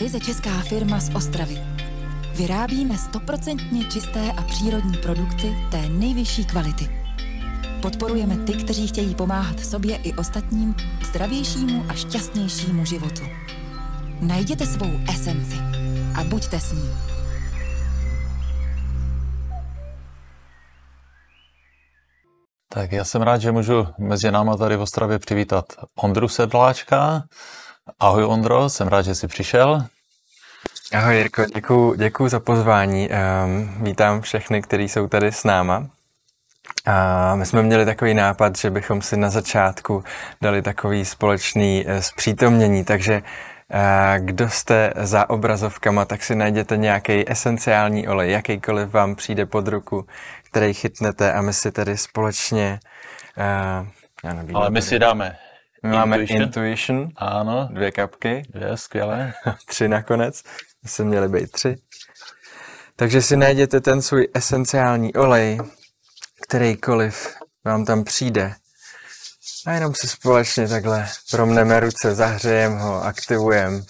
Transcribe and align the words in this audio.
ryze 0.00 0.20
česká 0.20 0.50
firma 0.50 1.00
z 1.00 1.14
Ostravy. 1.14 1.58
Vyrábíme 2.34 2.98
stoprocentně 2.98 3.84
čisté 3.84 4.32
a 4.32 4.42
přírodní 4.42 4.96
produkty 4.96 5.56
té 5.70 5.88
nejvyšší 5.88 6.44
kvality. 6.44 6.90
Podporujeme 7.82 8.36
ty, 8.36 8.52
kteří 8.52 8.88
chtějí 8.88 9.14
pomáhat 9.14 9.60
sobě 9.60 9.96
i 9.96 10.12
ostatním 10.12 10.74
k 10.74 11.04
zdravějšímu 11.04 11.84
a 11.88 11.94
šťastnějšímu 11.94 12.84
životu. 12.84 13.22
Najděte 14.20 14.66
svou 14.66 14.90
esenci 15.14 15.56
a 16.20 16.24
buďte 16.24 16.60
s 16.60 16.72
ní. 16.72 16.90
Tak 22.68 22.92
já 22.92 23.04
jsem 23.04 23.22
rád, 23.22 23.40
že 23.40 23.52
můžu 23.52 23.86
mezi 23.98 24.30
náma 24.30 24.56
tady 24.56 24.76
v 24.76 24.80
Ostravě 24.80 25.18
přivítat 25.18 25.64
Ondru 25.96 26.28
Sedláčka. 26.28 27.22
Ahoj 27.98 28.24
Ondro, 28.24 28.68
jsem 28.68 28.88
rád, 28.88 29.02
že 29.02 29.14
jsi 29.14 29.28
přišel. 29.28 29.86
Ahoj 30.94 31.16
Jirko, 31.16 31.44
děkuji, 31.54 31.94
děkuji 31.94 32.28
za 32.28 32.40
pozvání. 32.40 33.08
Um, 33.44 33.84
vítám 33.84 34.20
všechny, 34.20 34.62
kteří 34.62 34.88
jsou 34.88 35.08
tady 35.08 35.32
s 35.32 35.44
náma. 35.44 35.86
A 36.86 37.34
my 37.34 37.46
jsme 37.46 37.62
měli 37.62 37.84
takový 37.84 38.14
nápad, 38.14 38.58
že 38.58 38.70
bychom 38.70 39.02
si 39.02 39.16
na 39.16 39.30
začátku 39.30 40.04
dali 40.42 40.62
takový 40.62 41.04
společný 41.04 41.84
uh, 41.86 41.98
zpřítomnění, 41.98 42.84
takže 42.84 43.22
uh, 43.22 44.26
kdo 44.26 44.48
jste 44.48 44.92
za 44.96 45.30
obrazovkama, 45.30 46.04
tak 46.04 46.22
si 46.22 46.34
najděte 46.34 46.76
nějaký 46.76 47.32
esenciální 47.32 48.08
olej, 48.08 48.30
jakýkoliv 48.30 48.92
vám 48.92 49.14
přijde 49.14 49.46
pod 49.46 49.68
ruku, 49.68 50.06
který 50.50 50.74
chytnete 50.74 51.32
a 51.32 51.42
my 51.42 51.52
si 51.52 51.72
tady 51.72 51.96
společně... 51.96 52.80
Uh, 53.36 53.86
já 54.24 54.44
Ale 54.54 54.70
my 54.70 54.82
si 54.82 54.98
dáme 54.98 55.36
my 55.82 55.90
máme 55.90 56.16
Intuition. 56.16 56.42
Intuition. 56.42 57.08
Ano. 57.16 57.68
Dvě 57.72 57.90
kapky. 57.90 58.42
Dvě, 58.48 58.76
skvělé. 58.76 59.32
tři 59.66 59.88
nakonec. 59.88 60.42
Se 60.86 61.04
měly 61.04 61.28
být 61.28 61.50
tři. 61.50 61.76
Takže 62.96 63.22
si 63.22 63.36
najděte 63.36 63.80
ten 63.80 64.02
svůj 64.02 64.28
esenciální 64.34 65.14
olej, 65.14 65.60
kterýkoliv 66.42 67.36
vám 67.64 67.84
tam 67.84 68.04
přijde. 68.04 68.54
A 69.66 69.72
jenom 69.72 69.94
si 69.94 70.08
společně 70.08 70.68
takhle 70.68 71.08
promneme 71.30 71.80
ruce, 71.80 72.14
zahřejeme 72.14 72.80
ho, 72.80 73.04
aktivujeme. 73.04 73.82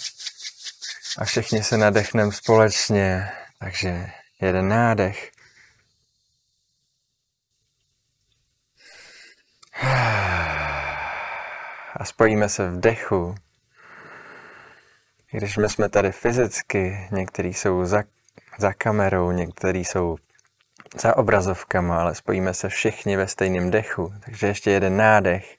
A 1.19 1.25
všichni 1.25 1.65
se 1.65 1.77
nadechneme 1.77 2.33
společně. 2.33 3.33
Takže 3.59 4.11
jeden 4.41 4.69
nádech. 4.69 5.31
A 11.97 12.05
spojíme 12.05 12.49
se 12.49 12.71
v 12.71 12.81
dechu. 12.81 13.35
Když 15.33 15.57
my 15.57 15.69
jsme 15.69 15.89
tady 15.89 16.13
fyzicky, 16.13 17.09
někteří 17.11 17.55
jsou 17.55 17.85
za, 17.85 18.03
za 18.59 18.73
kamerou, 18.73 19.31
někteří 19.31 19.85
jsou 19.85 20.17
za 21.01 21.17
obrazovkama, 21.17 22.01
ale 22.01 22.15
spojíme 22.15 22.55
se 22.55 22.69
všichni 22.69 23.17
ve 23.17 23.29
stejném 23.29 23.71
dechu. 23.71 24.15
Takže 24.25 24.47
ještě 24.47 24.71
jeden 24.71 24.97
nádech. 24.97 25.57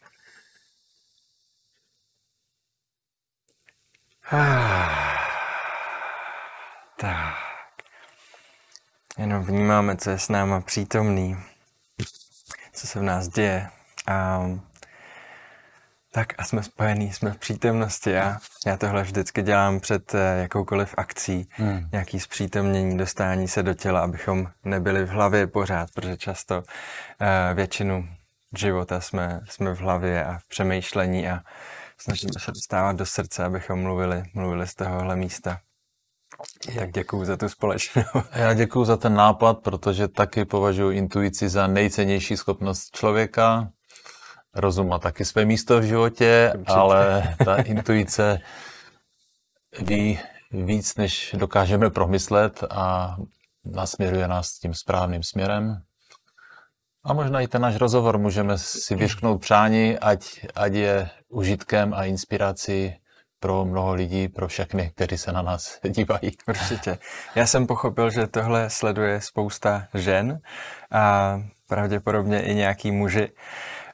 Ah, 4.31 5.17
tak. 6.97 7.35
Jenom 9.17 9.43
vnímáme, 9.43 9.97
co 9.97 10.09
je 10.09 10.19
s 10.19 10.29
náma 10.29 10.61
přítomný, 10.61 11.37
co 12.73 12.87
se 12.87 12.99
v 12.99 13.03
nás 13.03 13.27
děje. 13.27 13.69
A 14.07 14.41
tak 16.13 16.33
a 16.37 16.43
jsme 16.43 16.63
spojení, 16.63 17.13
jsme 17.13 17.31
v 17.31 17.37
přítomnosti. 17.37 18.11
Já, 18.11 18.37
já 18.65 18.77
tohle 18.77 19.03
vždycky 19.03 19.41
dělám 19.41 19.79
před 19.79 20.15
eh, 20.15 20.41
jakoukoliv 20.41 20.93
akcí, 20.97 21.47
hmm. 21.51 21.89
nějaký 21.91 22.19
zpřítomnění, 22.19 22.97
dostání 22.97 23.47
se 23.47 23.63
do 23.63 23.73
těla, 23.73 23.99
abychom 23.99 24.47
nebyli 24.63 25.05
v 25.05 25.09
hlavě 25.09 25.47
pořád, 25.47 25.91
protože 25.91 26.17
často 26.17 26.57
uh, 26.57 26.65
většinu 27.53 28.07
života 28.57 29.01
jsme, 29.01 29.41
jsme 29.49 29.75
v 29.75 29.79
hlavě 29.79 30.25
a 30.25 30.37
v 30.37 30.47
přemýšlení 30.47 31.29
a 31.29 31.39
snažíme 31.97 32.33
se 32.39 32.51
dostávat 32.51 32.95
do 32.95 33.05
srdce, 33.05 33.43
abychom 33.43 33.81
mluvili, 33.81 34.23
mluvili 34.33 34.67
z 34.67 34.75
tohohle 34.75 35.15
místa. 35.15 35.59
Tak 36.79 36.91
děkuji 36.91 37.25
za 37.25 37.37
tu 37.37 37.49
společnou. 37.49 38.03
Já 38.33 38.53
děkuji 38.53 38.85
za 38.85 38.97
ten 38.97 39.13
nápad, 39.13 39.59
protože 39.59 40.07
taky 40.07 40.45
považuji 40.45 40.97
intuici 40.97 41.49
za 41.49 41.67
nejcennější 41.67 42.37
schopnost 42.37 42.95
člověka 42.95 43.71
rozum 44.55 44.87
má 44.87 44.99
taky 44.99 45.25
své 45.25 45.45
místo 45.45 45.79
v 45.79 45.83
životě, 45.83 46.51
Určitě. 46.53 46.73
ale 46.73 47.35
ta 47.45 47.55
intuice 47.61 48.39
ví 49.81 50.19
víc, 50.51 50.95
než 50.95 51.35
dokážeme 51.37 51.89
promyslet 51.89 52.63
a 52.69 53.15
nasměruje 53.65 54.27
nás 54.27 54.51
tím 54.51 54.73
správným 54.73 55.23
směrem. 55.23 55.81
A 57.03 57.13
možná 57.13 57.41
i 57.41 57.47
ten 57.47 57.61
náš 57.61 57.75
rozhovor 57.75 58.17
můžeme 58.17 58.57
si 58.57 58.95
vyřknout 58.95 59.41
přání, 59.41 59.99
ať, 59.99 60.45
ať 60.55 60.73
je 60.73 61.09
užitkem 61.29 61.93
a 61.93 62.03
inspirací 62.03 62.93
pro 63.39 63.65
mnoho 63.65 63.93
lidí, 63.93 64.27
pro 64.27 64.47
všechny, 64.47 64.91
kteří 64.95 65.17
se 65.17 65.31
na 65.31 65.41
nás 65.41 65.79
dívají. 65.89 66.31
Určitě. 66.47 66.97
Já 67.35 67.47
jsem 67.47 67.67
pochopil, 67.67 68.09
že 68.09 68.27
tohle 68.27 68.69
sleduje 68.69 69.21
spousta 69.21 69.87
žen 69.93 70.39
a 70.91 71.35
pravděpodobně 71.67 72.41
i 72.41 72.55
nějaký 72.55 72.91
muži. 72.91 73.31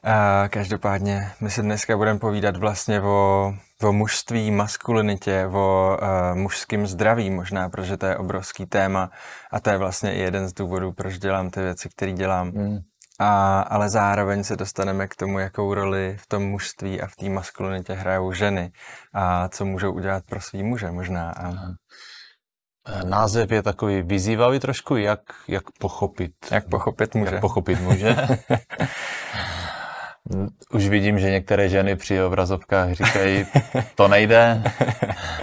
A 0.04 0.48
každopádně 0.48 1.30
my 1.40 1.50
si 1.50 1.62
dneska 1.62 1.96
budeme 1.96 2.18
povídat 2.18 2.56
vlastně 2.56 3.02
o, 3.02 3.54
o 3.82 3.92
mužství, 3.92 4.50
maskulinitě, 4.50 5.46
o 5.46 5.96
uh, 6.02 6.38
mužském 6.38 6.86
zdraví 6.86 7.30
možná, 7.30 7.68
protože 7.68 7.96
to 7.96 8.06
je 8.06 8.16
obrovský 8.16 8.66
téma 8.66 9.10
a 9.52 9.60
to 9.60 9.70
je 9.70 9.76
vlastně 9.76 10.14
i 10.14 10.18
jeden 10.18 10.48
z 10.48 10.52
důvodů, 10.52 10.92
proč 10.92 11.18
dělám 11.18 11.50
ty 11.50 11.60
věci, 11.60 11.88
které 11.88 12.12
dělám. 12.12 12.48
Mm. 12.48 12.78
A, 13.20 13.60
ale 13.60 13.90
zároveň 13.90 14.44
se 14.44 14.56
dostaneme 14.56 15.08
k 15.08 15.16
tomu, 15.16 15.38
jakou 15.38 15.74
roli 15.74 16.16
v 16.20 16.26
tom 16.26 16.42
mužství 16.42 17.00
a 17.00 17.06
v 17.06 17.16
té 17.16 17.28
maskulinitě 17.28 17.92
hrajou 17.92 18.32
ženy 18.32 18.72
a 19.14 19.48
co 19.48 19.64
můžou 19.64 19.92
udělat 19.92 20.24
pro 20.28 20.40
svý 20.40 20.62
muže 20.62 20.90
možná. 20.90 21.30
A... 21.30 21.52
Název 23.04 23.50
je 23.50 23.62
takový 23.62 24.02
vyzývavý 24.02 24.60
trošku, 24.60 24.96
jak, 24.96 25.20
jak 25.48 25.64
pochopit. 25.78 26.32
Jak 26.50 26.68
pochopit 26.68 27.14
muže. 27.14 27.34
Jak 27.34 27.40
pochopit 27.40 27.80
muže. 27.80 28.16
Už 30.72 30.88
vidím, 30.88 31.18
že 31.18 31.30
některé 31.30 31.68
ženy 31.68 31.96
při 31.96 32.22
obrazovkách 32.22 32.92
říkají, 32.92 33.46
to 33.94 34.08
nejde, 34.08 34.62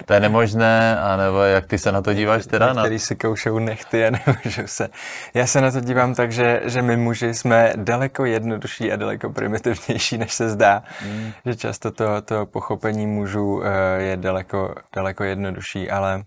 to 0.06 0.14
je 0.14 0.20
nemožné, 0.20 1.00
anebo 1.00 1.38
jak 1.38 1.66
ty 1.66 1.78
se 1.78 1.92
na 1.92 2.02
to 2.02 2.14
díváš 2.14 2.46
teda? 2.46 2.74
Některý 2.74 3.00
si 3.00 3.16
koušou 3.16 3.60
nechty 3.60 4.06
a 4.06 4.10
nemůžou 4.10 4.62
se. 4.66 4.90
Já 5.34 5.48
se 5.48 5.62
na 5.62 5.72
to 5.72 5.80
dívám 5.80 6.16
tak, 6.16 6.32
že, 6.32 6.62
že 6.66 6.82
my 6.82 6.98
muži 6.98 7.34
jsme 7.34 7.74
daleko 7.76 8.26
jednodušší 8.26 8.92
a 8.92 8.96
daleko 8.96 9.30
primitivnější, 9.30 10.18
než 10.18 10.34
se 10.34 10.50
zdá. 10.50 10.84
Mm. 11.06 11.32
Že 11.46 11.56
často 11.56 11.92
to, 11.92 12.22
to 12.22 12.46
pochopení 12.46 13.08
mužů 13.08 13.64
eh, 13.64 14.02
je 14.02 14.18
daleko, 14.18 14.76
daleko 14.96 15.24
jednodušší, 15.24 15.90
ale 15.90 16.24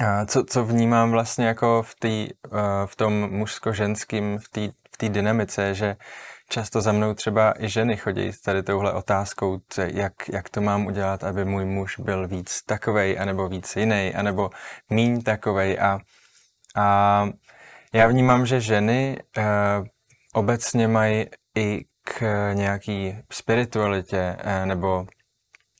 eh, 0.00 0.26
co, 0.26 0.44
co 0.44 0.64
vnímám 0.64 1.10
vlastně 1.10 1.46
jako 1.46 1.82
v, 1.82 1.94
tý, 1.98 2.28
eh, 2.46 2.58
v 2.86 2.96
tom 2.96 3.28
mužsko-ženským, 3.30 4.38
v 4.38 4.48
té 4.48 4.84
v 5.02 5.08
dynamice, 5.08 5.74
že 5.74 5.96
často 6.48 6.80
za 6.80 6.92
mnou 6.92 7.14
třeba 7.14 7.54
i 7.62 7.68
ženy 7.68 7.96
chodí 7.96 8.32
s 8.32 8.40
tady 8.40 8.62
touhle 8.62 8.92
otázkou, 8.92 9.60
jak, 9.86 10.12
jak 10.32 10.48
to 10.48 10.60
mám 10.60 10.86
udělat, 10.86 11.24
aby 11.24 11.44
můj 11.44 11.64
muž 11.64 11.98
byl 11.98 12.28
víc 12.28 12.62
takovej, 12.62 13.18
anebo 13.20 13.48
víc 13.48 13.76
jiný, 13.76 14.14
anebo 14.14 14.50
míň 14.90 15.22
takovej. 15.22 15.78
A, 15.80 15.98
a 16.76 17.28
já 17.92 18.06
vnímám, 18.06 18.46
že 18.46 18.60
ženy 18.60 19.18
e, 19.36 19.42
obecně 20.34 20.88
mají 20.88 21.26
i 21.56 21.84
k 22.04 22.22
nějaký 22.54 23.18
spiritualitě 23.32 24.36
e, 24.38 24.66
nebo 24.66 25.06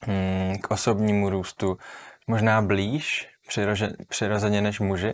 hm, 0.07 0.57
k 0.63 0.71
osobnímu 0.71 1.31
růstu 1.31 1.79
možná 2.27 2.63
blíž 2.63 3.29
přirozeně 4.09 4.61
než 4.61 4.81
muži 4.81 5.13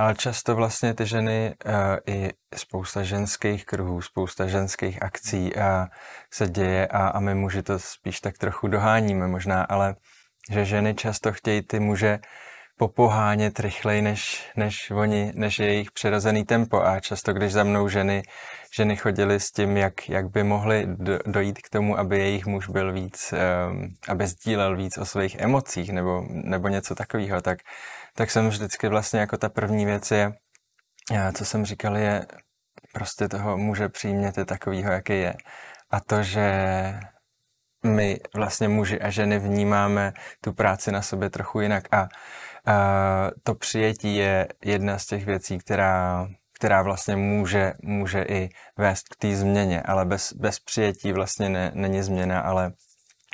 ale 0.00 0.14
často 0.14 0.54
vlastně 0.54 0.94
ty 0.94 1.06
ženy 1.06 1.54
uh, 1.66 1.72
i 2.06 2.30
spousta 2.54 3.02
ženských 3.02 3.64
kruhů, 3.64 4.02
spousta 4.02 4.46
ženských 4.46 5.02
akcí 5.02 5.54
uh, 5.54 5.62
se 6.32 6.48
děje 6.48 6.86
a, 6.86 7.08
a 7.08 7.20
my 7.20 7.34
muži 7.34 7.62
to 7.62 7.78
spíš 7.78 8.20
tak 8.20 8.38
trochu 8.38 8.68
doháníme 8.68 9.28
možná, 9.28 9.62
ale 9.62 9.94
že 10.50 10.64
ženy 10.64 10.94
často 10.94 11.32
chtějí 11.32 11.62
ty 11.62 11.80
muže 11.80 12.18
popohánět 12.78 13.60
rychleji 13.60 14.02
než, 14.02 14.50
než 14.56 14.90
oni, 14.90 15.32
než 15.34 15.58
je 15.58 15.66
jejich 15.66 15.90
přirozený 15.90 16.44
tempo. 16.44 16.86
A 16.86 17.00
často, 17.00 17.32
když 17.32 17.52
za 17.52 17.64
mnou 17.64 17.88
ženy, 17.88 18.22
ženy 18.76 18.96
chodily 18.96 19.40
s 19.40 19.52
tím, 19.52 19.76
jak, 19.76 20.08
jak 20.08 20.30
by 20.30 20.44
mohly 20.44 20.86
do, 20.86 21.18
dojít 21.26 21.58
k 21.58 21.68
tomu, 21.68 21.98
aby 21.98 22.18
jejich 22.18 22.46
muž 22.46 22.68
byl 22.68 22.92
víc, 22.92 23.34
um, 23.34 23.88
aby 24.08 24.26
sdílel 24.26 24.76
víc 24.76 24.98
o 24.98 25.04
svých 25.04 25.36
emocích 25.40 25.92
nebo, 25.92 26.24
nebo 26.30 26.68
něco 26.68 26.94
takového, 26.94 27.40
tak 27.40 27.58
tak 28.20 28.30
jsem 28.30 28.48
vždycky 28.48 28.88
vlastně 28.88 29.20
jako 29.20 29.36
ta 29.36 29.48
první 29.48 29.84
věc 29.84 30.10
je, 30.10 30.32
co 31.34 31.44
jsem 31.44 31.64
říkal, 31.64 31.96
je 31.96 32.26
prostě 32.92 33.28
toho 33.28 33.56
muže 33.56 33.88
přijměte 33.88 34.44
takovýho, 34.44 34.92
jaký 34.92 35.12
je. 35.12 35.34
A 35.90 36.00
to, 36.00 36.22
že 36.22 36.50
my 37.84 38.20
vlastně 38.34 38.68
muži 38.68 39.00
a 39.00 39.10
ženy 39.10 39.38
vnímáme 39.38 40.12
tu 40.40 40.52
práci 40.52 40.92
na 40.92 41.02
sobě 41.02 41.30
trochu 41.30 41.60
jinak 41.60 41.94
a, 41.94 42.00
a 42.00 42.08
to 43.42 43.54
přijetí 43.54 44.16
je 44.16 44.48
jedna 44.64 44.98
z 44.98 45.06
těch 45.06 45.26
věcí, 45.26 45.58
která, 45.58 46.28
která 46.52 46.82
vlastně 46.82 47.16
může, 47.16 47.72
může 47.82 48.22
i 48.22 48.48
vést 48.76 49.08
k 49.08 49.16
té 49.16 49.36
změně, 49.36 49.82
ale 49.82 50.04
bez, 50.04 50.32
bez 50.32 50.58
přijetí 50.58 51.12
vlastně 51.12 51.48
ne, 51.48 51.70
není 51.74 52.02
změna, 52.02 52.40
ale 52.40 52.72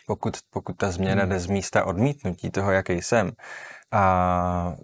pokud, 0.06 0.36
pokud 0.50 0.76
ta 0.76 0.90
změna 0.90 1.22
hmm. 1.22 1.30
jde 1.30 1.40
z 1.40 1.46
místa 1.46 1.84
odmítnutí 1.84 2.50
toho, 2.50 2.72
jaký 2.72 2.92
jsem, 2.92 3.32
a 3.92 4.74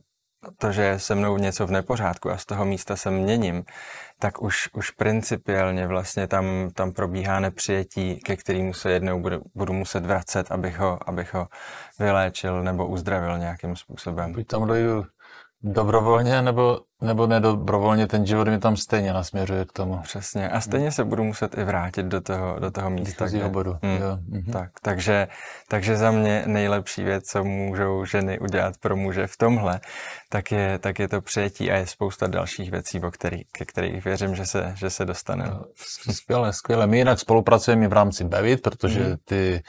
to, 0.59 0.73
že 0.73 0.99
se 0.99 1.15
mnou 1.15 1.37
něco 1.37 1.67
v 1.67 1.71
nepořádku 1.71 2.31
a 2.31 2.39
z 2.39 2.47
toho 2.47 2.65
místa 2.65 2.97
se 2.97 3.11
měním, 3.11 3.65
tak 4.19 4.43
už, 4.43 4.71
už 4.73 4.91
principiálně 4.91 5.87
vlastně 5.87 6.27
tam, 6.27 6.71
tam 6.75 6.93
probíhá 6.93 7.41
nepřijetí, 7.41 8.21
ke 8.21 8.37
kterému 8.37 8.75
se 8.75 8.93
jednou 8.93 9.21
budu, 9.21 9.43
budu 9.55 9.73
muset 9.73 10.07
vracet, 10.07 10.53
abych 10.53 10.79
ho, 10.79 11.09
abych 11.09 11.35
ho 11.35 11.49
vyléčil 11.99 12.63
nebo 12.63 12.87
uzdravil 12.87 13.39
nějakým 13.39 13.77
způsobem. 13.77 14.33
Buď 14.33 14.47
tam 14.47 14.67
dojdu 14.67 15.05
dobrovolně 15.63 16.43
nebo, 16.43 16.81
nebo 17.03 17.27
nedobrovolně, 17.27 18.07
ten 18.07 18.27
život 18.27 18.49
mi 18.49 18.59
tam 18.59 18.77
stejně 18.77 19.13
nasměřuje 19.13 19.65
k 19.65 19.73
tomu. 19.73 19.99
Přesně. 20.03 20.49
A 20.49 20.61
stejně 20.61 20.93
se 20.93 21.05
budu 21.05 21.25
muset 21.25 21.59
i 21.59 21.65
vrátit 21.65 22.07
do 22.07 22.21
toho, 22.21 22.59
do 22.59 22.71
toho 22.71 22.91
místa. 22.91 23.29
Kde... 23.29 23.49
bodu. 23.49 23.77
Hmm. 23.83 23.97
Jo. 23.97 24.19
Mhm. 24.29 24.53
Tak, 24.53 24.71
takže, 24.83 25.29
takže 25.69 25.97
za 25.97 26.11
mě 26.11 26.43
nejlepší 26.47 27.03
věc, 27.03 27.25
co 27.25 27.45
můžou 27.45 28.05
ženy 28.05 28.39
udělat 28.39 28.75
pro 28.81 28.97
muže 28.97 29.27
v 29.27 29.37
tomhle, 29.37 29.81
tak 30.29 30.53
je, 30.53 30.79
tak 30.79 30.99
je 30.99 31.09
to 31.09 31.21
přijetí 31.21 31.71
a 31.71 31.77
je 31.77 31.87
spousta 31.87 32.27
dalších 32.27 32.71
věcí, 32.71 33.01
o 33.01 33.11
který, 33.11 33.45
ke 33.53 33.65
kterých 33.65 34.05
věřím, 34.05 34.35
že 34.35 34.47
se, 34.47 34.73
že 34.77 34.91
se 34.91 35.05
dostaneme. 35.05 35.57
Skvěle, 36.11 36.53
skvěle. 36.53 36.87
My 36.87 36.99
jinak 36.99 37.21
spolupracujeme 37.21 37.89
v 37.89 37.93
rámci 37.93 38.25
Bevit, 38.25 38.63
protože 38.63 39.05
hmm. 39.05 39.17
ty 39.25 39.63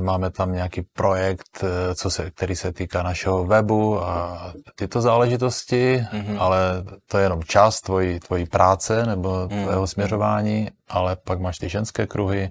máme 0.00 0.30
tam 0.30 0.52
nějaký 0.52 0.82
projekt, 0.82 1.64
eh, 1.64 1.94
co 1.94 2.10
se, 2.10 2.30
který 2.30 2.56
se 2.56 2.72
týká 2.72 3.02
našeho 3.02 3.44
webu 3.44 4.02
a 4.02 4.52
tyto 4.74 5.00
záležitosti, 5.00 6.04
mm-hmm. 6.12 6.36
ale 6.38 6.84
to 7.06 7.18
je 7.18 7.24
jenom 7.24 7.42
část 7.42 7.80
tvojí, 7.80 8.20
tvojí 8.20 8.46
práce 8.46 9.06
nebo 9.06 9.28
mm-hmm. 9.30 9.64
tvého 9.64 9.86
směřování, 9.86 10.70
ale 10.88 11.16
pak 11.16 11.40
máš 11.40 11.58
ty 11.58 11.68
ženské 11.68 12.06
kruhy. 12.06 12.50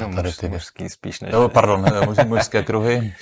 No, 0.00 0.14
tady 0.14 0.32
ty... 0.32 0.48
mužský 0.48 0.88
spíš 0.88 1.20
než... 1.20 1.32
No, 1.32 1.48
pardon, 1.48 1.86
mužské 2.26 2.62
kruhy. 2.62 3.14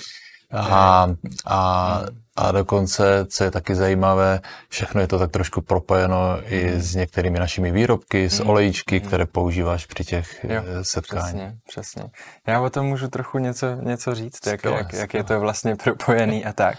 A, 0.53 1.07
a, 1.45 2.01
a 2.35 2.51
dokonce, 2.51 3.25
co 3.25 3.43
je 3.43 3.51
taky 3.51 3.75
zajímavé, 3.75 4.39
všechno 4.69 5.01
je 5.01 5.07
to 5.07 5.19
tak 5.19 5.31
trošku 5.31 5.61
propojeno 5.61 6.37
mm. 6.37 6.43
i 6.45 6.81
s 6.81 6.95
některými 6.95 7.39
našimi 7.39 7.71
výrobky, 7.71 8.29
s 8.29 8.39
mm. 8.39 8.49
olejíčky, 8.49 8.99
mm. 8.99 9.07
které 9.07 9.25
používáš 9.25 9.85
při 9.85 10.03
těch 10.03 10.43
jo, 10.43 10.61
eh, 10.65 10.83
setkáních. 10.83 11.33
Přesně, 11.33 11.55
přesně. 11.67 12.03
Já 12.47 12.61
o 12.61 12.69
tom 12.69 12.85
můžu 12.85 13.07
trochu 13.07 13.37
něco, 13.37 13.75
něco 13.81 14.15
říct, 14.15 14.47
jak, 14.47 14.63
jak, 14.63 14.93
jak 14.93 15.13
je 15.13 15.23
to 15.23 15.39
vlastně 15.39 15.75
propojený 15.75 16.45
a 16.45 16.53
tak. 16.53 16.77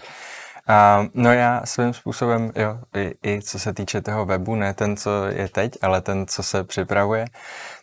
A, 0.67 1.05
no 1.13 1.33
já 1.33 1.61
svým 1.65 1.93
způsobem, 1.93 2.51
jo, 2.55 2.79
i, 2.95 3.13
i 3.25 3.41
co 3.41 3.59
se 3.59 3.73
týče 3.73 4.01
toho 4.01 4.25
webu, 4.25 4.55
ne 4.55 4.73
ten, 4.73 4.97
co 4.97 5.25
je 5.25 5.49
teď, 5.49 5.71
ale 5.81 6.01
ten, 6.01 6.27
co 6.27 6.43
se 6.43 6.63
připravuje, 6.63 7.25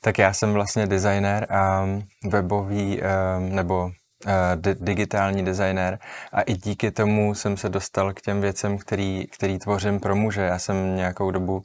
tak 0.01 0.19
já 0.19 0.33
jsem 0.33 0.53
vlastně 0.53 0.87
designér 0.87 1.47
a 1.51 1.87
webový, 2.31 3.01
um, 3.01 3.55
nebo 3.55 3.91
Eh, 4.27 4.75
digitální 4.75 5.45
designér 5.45 5.99
a 6.33 6.43
i 6.43 6.55
díky 6.55 6.91
tomu 6.91 7.35
jsem 7.35 7.57
se 7.57 7.69
dostal 7.69 8.13
k 8.13 8.21
těm 8.21 8.41
věcem, 8.41 8.79
který, 8.79 9.27
který 9.27 9.59
tvořím 9.59 10.01
pro 10.01 10.17
muže. 10.17 10.41
Já 10.41 10.59
jsem 10.59 10.97
nějakou 10.97 11.31
dobu 11.31 11.63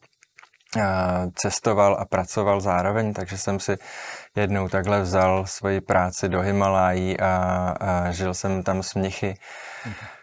eh, 0.78 0.84
cestoval 1.36 1.98
a 2.00 2.06
pracoval 2.06 2.62
zároveň, 2.62 3.14
takže 3.14 3.38
jsem 3.38 3.60
si 3.60 3.78
jednou 4.36 4.70
takhle 4.70 5.02
vzal 5.02 5.46
svoji 5.46 5.82
práci 5.82 6.30
do 6.30 6.42
Himalají 6.42 7.20
a, 7.20 7.28
a 7.80 8.12
žil 8.12 8.34
jsem 8.34 8.64
tam 8.64 8.84
s 8.84 8.96
mnichy. 8.96 9.36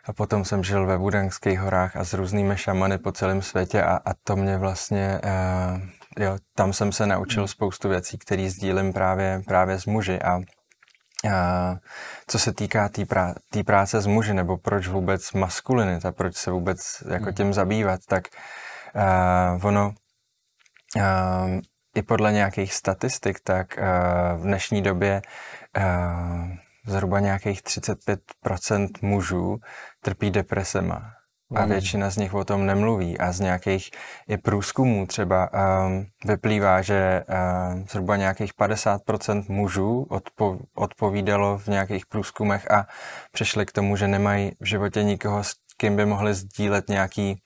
A 0.04 0.12
potom 0.12 0.44
jsem 0.44 0.64
žil 0.64 0.86
ve 0.86 0.98
Budangských 0.98 1.60
horách 1.60 1.96
a 1.96 2.04
s 2.04 2.14
různými 2.14 2.56
šamany 2.56 2.98
po 2.98 3.12
celém 3.12 3.42
světě 3.42 3.82
a, 3.82 3.96
a 3.96 4.14
to 4.24 4.36
mě 4.36 4.58
vlastně, 4.58 5.20
uh, 5.24 6.24
jo, 6.24 6.38
tam 6.54 6.72
jsem 6.72 6.92
se 6.92 7.06
naučil 7.06 7.48
spoustu 7.48 7.88
věcí, 7.88 8.18
které 8.18 8.50
sdílím 8.50 8.92
právě, 8.92 9.42
právě 9.46 9.80
s 9.80 9.86
muži 9.86 10.22
a 10.22 10.40
co 12.26 12.38
se 12.38 12.52
týká 12.52 12.88
té 12.88 12.94
tý 12.94 13.04
prá- 13.04 13.34
tý 13.50 13.62
práce 13.62 14.00
s 14.00 14.06
muži, 14.06 14.34
nebo 14.34 14.56
proč 14.56 14.88
vůbec 14.88 15.32
maskulinita, 15.32 16.12
proč 16.12 16.36
se 16.36 16.50
vůbec 16.50 16.78
jako 17.10 17.24
hmm. 17.24 17.34
tím 17.34 17.52
zabývat, 17.52 18.00
tak 18.08 18.24
uh, 18.94 19.66
ono 19.66 19.94
uh, 20.96 21.02
i 21.94 22.02
podle 22.02 22.32
nějakých 22.32 22.74
statistik, 22.74 23.40
tak 23.40 23.78
uh, 23.78 23.84
v 24.40 24.42
dnešní 24.42 24.82
době 24.82 25.22
uh, 25.76 26.48
zhruba 26.86 27.20
nějakých 27.20 27.62
35% 27.62 28.88
mužů 29.02 29.56
trpí 30.00 30.30
depresema 30.30 31.12
a 31.54 31.64
většina 31.64 32.10
z 32.10 32.16
nich 32.16 32.34
o 32.34 32.44
tom 32.44 32.66
nemluví 32.66 33.18
a 33.18 33.32
z 33.32 33.40
nějakých 33.40 33.90
i 34.28 34.36
průzkumů 34.36 35.06
třeba 35.06 35.50
um, 35.52 36.06
vyplývá, 36.24 36.82
že 36.82 37.24
um, 37.74 37.84
zhruba 37.90 38.16
nějakých 38.16 38.52
50% 38.54 39.44
mužů 39.48 40.06
odpo, 40.10 40.58
odpovídalo 40.74 41.58
v 41.58 41.66
nějakých 41.66 42.06
průzkumech 42.06 42.70
a 42.70 42.86
přišli 43.32 43.66
k 43.66 43.72
tomu, 43.72 43.96
že 43.96 44.08
nemají 44.08 44.52
v 44.60 44.66
životě 44.66 45.02
nikoho, 45.02 45.44
s 45.44 45.54
kým 45.76 45.96
by 45.96 46.06
mohli 46.06 46.34
sdílet 46.34 46.88
nějaký 46.88 47.42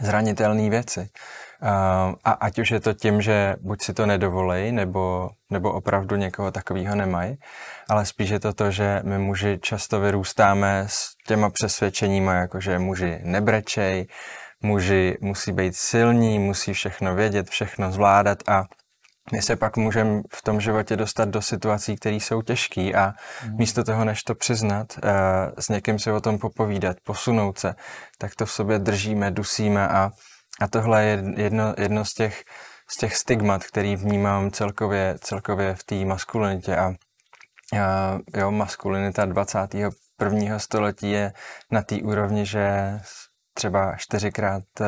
zranitelné 0.00 0.70
věci. 0.70 1.08
A 2.24 2.32
ať 2.32 2.58
už 2.58 2.70
je 2.70 2.80
to 2.80 2.92
tím, 2.92 3.22
že 3.22 3.56
buď 3.60 3.82
si 3.82 3.94
to 3.94 4.06
nedovolej, 4.06 4.72
nebo, 4.72 5.30
nebo 5.50 5.72
opravdu 5.72 6.16
někoho 6.16 6.50
takového 6.50 6.94
nemají, 6.96 7.36
ale 7.88 8.06
spíš 8.06 8.30
je 8.30 8.40
to 8.40 8.52
to, 8.52 8.70
že 8.70 9.00
my 9.04 9.18
muži 9.18 9.58
často 9.62 10.00
vyrůstáme 10.00 10.84
s 10.88 11.08
těma 11.26 11.50
přesvědčeníma, 11.50 12.34
jako 12.34 12.60
že 12.60 12.78
muži 12.78 13.20
nebrečej, 13.22 14.06
muži 14.62 15.16
musí 15.20 15.52
být 15.52 15.76
silní, 15.76 16.38
musí 16.38 16.72
všechno 16.72 17.14
vědět, 17.14 17.50
všechno 17.50 17.92
zvládat 17.92 18.38
a 18.48 18.64
my 19.32 19.42
se 19.42 19.56
pak 19.56 19.76
můžeme 19.76 20.22
v 20.32 20.42
tom 20.42 20.60
životě 20.60 20.96
dostat 20.96 21.28
do 21.28 21.42
situací, 21.42 21.96
které 21.96 22.16
jsou 22.16 22.42
těžké 22.42 22.92
a 22.92 23.12
mm. 23.44 23.56
místo 23.56 23.84
toho, 23.84 24.04
než 24.04 24.22
to 24.22 24.34
přiznat, 24.34 24.86
uh, 24.96 25.10
s 25.58 25.68
někým 25.68 25.98
si 25.98 26.10
o 26.10 26.20
tom 26.20 26.38
popovídat, 26.38 26.96
posunout 27.04 27.58
se, 27.58 27.74
tak 28.18 28.34
to 28.34 28.46
v 28.46 28.52
sobě 28.52 28.78
držíme, 28.78 29.30
dusíme 29.30 29.88
a, 29.88 30.10
a 30.60 30.68
tohle 30.68 31.04
je 31.04 31.24
jedno, 31.36 31.74
jedno 31.78 32.04
z 32.04 32.14
těch, 32.14 32.44
z 32.90 32.96
těch 32.96 33.16
stigmat, 33.16 33.64
který 33.64 33.96
vnímám 33.96 34.50
celkově, 34.50 35.16
celkově 35.20 35.74
v 35.74 35.84
té 35.84 36.04
maskulinitě 36.04 36.76
a 36.76 36.88
uh, 36.88 38.20
jo, 38.36 38.50
maskulinita 38.50 39.24
21. 39.24 40.58
století 40.58 41.10
je 41.10 41.32
na 41.70 41.82
té 41.82 41.96
úrovni, 41.96 42.46
že 42.46 42.98
třeba 43.54 43.96
čtyřikrát 43.96 44.62
eh, 44.80 44.86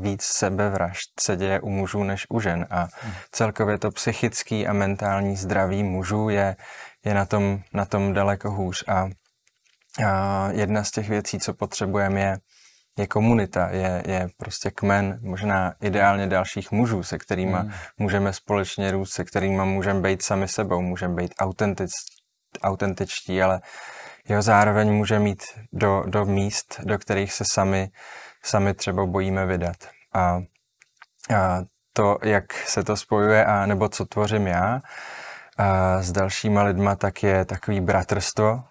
víc 0.00 0.22
sebevražd 0.22 1.20
se 1.20 1.36
děje 1.36 1.60
u 1.60 1.70
mužů 1.70 2.04
než 2.04 2.26
u 2.28 2.40
žen 2.40 2.66
a 2.70 2.88
hmm. 3.00 3.12
celkově 3.32 3.78
to 3.78 3.90
psychický 3.90 4.66
a 4.66 4.72
mentální 4.72 5.36
zdraví 5.36 5.82
mužů 5.82 6.28
je, 6.28 6.56
je 7.04 7.14
na, 7.14 7.26
tom, 7.26 7.60
na 7.72 7.84
tom 7.84 8.12
daleko 8.12 8.50
hůř 8.50 8.84
a, 8.88 9.08
a 10.06 10.48
jedna 10.52 10.84
z 10.84 10.90
těch 10.90 11.08
věcí, 11.08 11.38
co 11.38 11.54
potřebujeme 11.54 12.20
je, 12.20 12.38
je 12.98 13.06
komunita, 13.06 13.68
je, 13.68 14.02
je 14.06 14.28
prostě 14.36 14.70
kmen, 14.70 15.18
možná 15.22 15.74
ideálně 15.80 16.26
dalších 16.26 16.72
mužů, 16.72 17.02
se 17.02 17.18
kterými 17.18 17.52
hmm. 17.52 17.72
můžeme 17.98 18.32
společně 18.32 18.90
růst, 18.90 19.10
se 19.10 19.24
kterými 19.24 19.64
můžeme 19.64 20.00
být 20.00 20.22
sami 20.22 20.48
sebou, 20.48 20.80
můžeme 20.80 21.14
být 21.14 21.34
autentič, 21.40 21.90
autentičtí, 22.62 23.42
ale 23.42 23.60
jo, 24.28 24.42
zároveň 24.42 24.92
může 24.92 25.18
mít 25.18 25.42
do, 25.72 26.02
do 26.06 26.24
míst, 26.24 26.80
do 26.84 26.98
kterých 26.98 27.32
se 27.32 27.44
sami, 27.52 27.88
sami 28.42 28.74
třeba 28.74 29.06
bojíme 29.06 29.46
vydat. 29.46 29.76
A, 30.14 30.40
a 31.36 31.60
to, 31.92 32.18
jak 32.22 32.52
se 32.52 32.84
to 32.84 32.96
spojuje, 32.96 33.44
a 33.44 33.66
nebo 33.66 33.88
co 33.88 34.04
tvořím 34.04 34.46
já 34.46 34.80
a 35.58 36.02
s 36.02 36.12
dalšíma 36.12 36.62
lidma, 36.62 36.96
tak 36.96 37.22
je 37.22 37.44
takový 37.44 37.80
bratrstvo, 37.80 38.64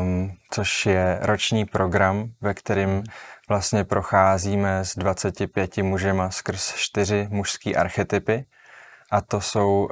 um, 0.00 0.32
což 0.50 0.86
je 0.86 1.18
roční 1.22 1.64
program, 1.64 2.30
ve 2.40 2.54
kterým 2.54 3.02
vlastně 3.48 3.84
procházíme 3.84 4.84
s 4.84 4.96
25 4.96 5.76
mužema 5.76 6.30
skrz 6.30 6.74
čtyři 6.74 7.28
mužský 7.30 7.76
archetypy. 7.76 8.44
A 9.10 9.20
to 9.20 9.40
jsou 9.40 9.88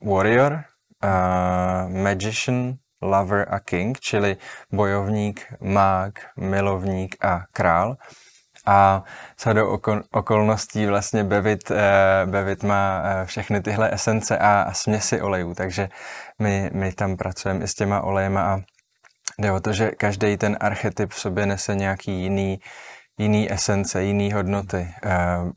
uh, 0.00 0.14
warrior, 0.14 0.64
uh, 1.04 2.02
magician, 2.02 2.74
lover 3.02 3.46
a 3.50 3.58
king, 3.60 4.00
čili 4.00 4.36
bojovník, 4.72 5.54
mák, 5.60 6.14
milovník 6.36 7.24
a 7.24 7.44
král. 7.52 7.96
A 8.66 9.02
co 9.36 9.52
do 9.52 9.78
okolností 10.10 10.86
vlastně 10.86 11.24
Bevit, 11.24 11.70
eh, 11.70 12.26
Bevit 12.26 12.62
má 12.62 13.02
všechny 13.24 13.60
tyhle 13.60 13.90
esence 13.92 14.38
a, 14.38 14.62
a 14.62 14.72
směsi 14.72 15.20
olejů, 15.20 15.54
takže 15.54 15.88
my, 16.38 16.70
my 16.74 16.92
tam 16.92 17.16
pracujeme 17.16 17.64
i 17.64 17.68
s 17.68 17.74
těma 17.74 18.00
olejema 18.00 18.42
a 18.42 18.60
jde 19.38 19.52
o 19.52 19.60
to, 19.60 19.72
že 19.72 19.90
každý 19.90 20.36
ten 20.36 20.56
archetyp 20.60 21.10
v 21.10 21.20
sobě 21.20 21.46
nese 21.46 21.74
nějaký 21.74 22.22
jiný, 22.22 22.60
jiný 23.18 23.52
esence, 23.52 24.02
jiný 24.02 24.32
hodnoty. 24.32 24.94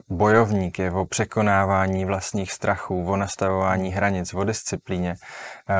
Bojovník 0.09 0.79
je 0.79 0.91
o 0.91 1.05
překonávání 1.05 2.05
vlastních 2.05 2.51
strachů, 2.51 3.05
o 3.05 3.17
nastavování 3.17 3.91
hranic, 3.91 4.33
o 4.33 4.43
disciplíně. 4.43 5.15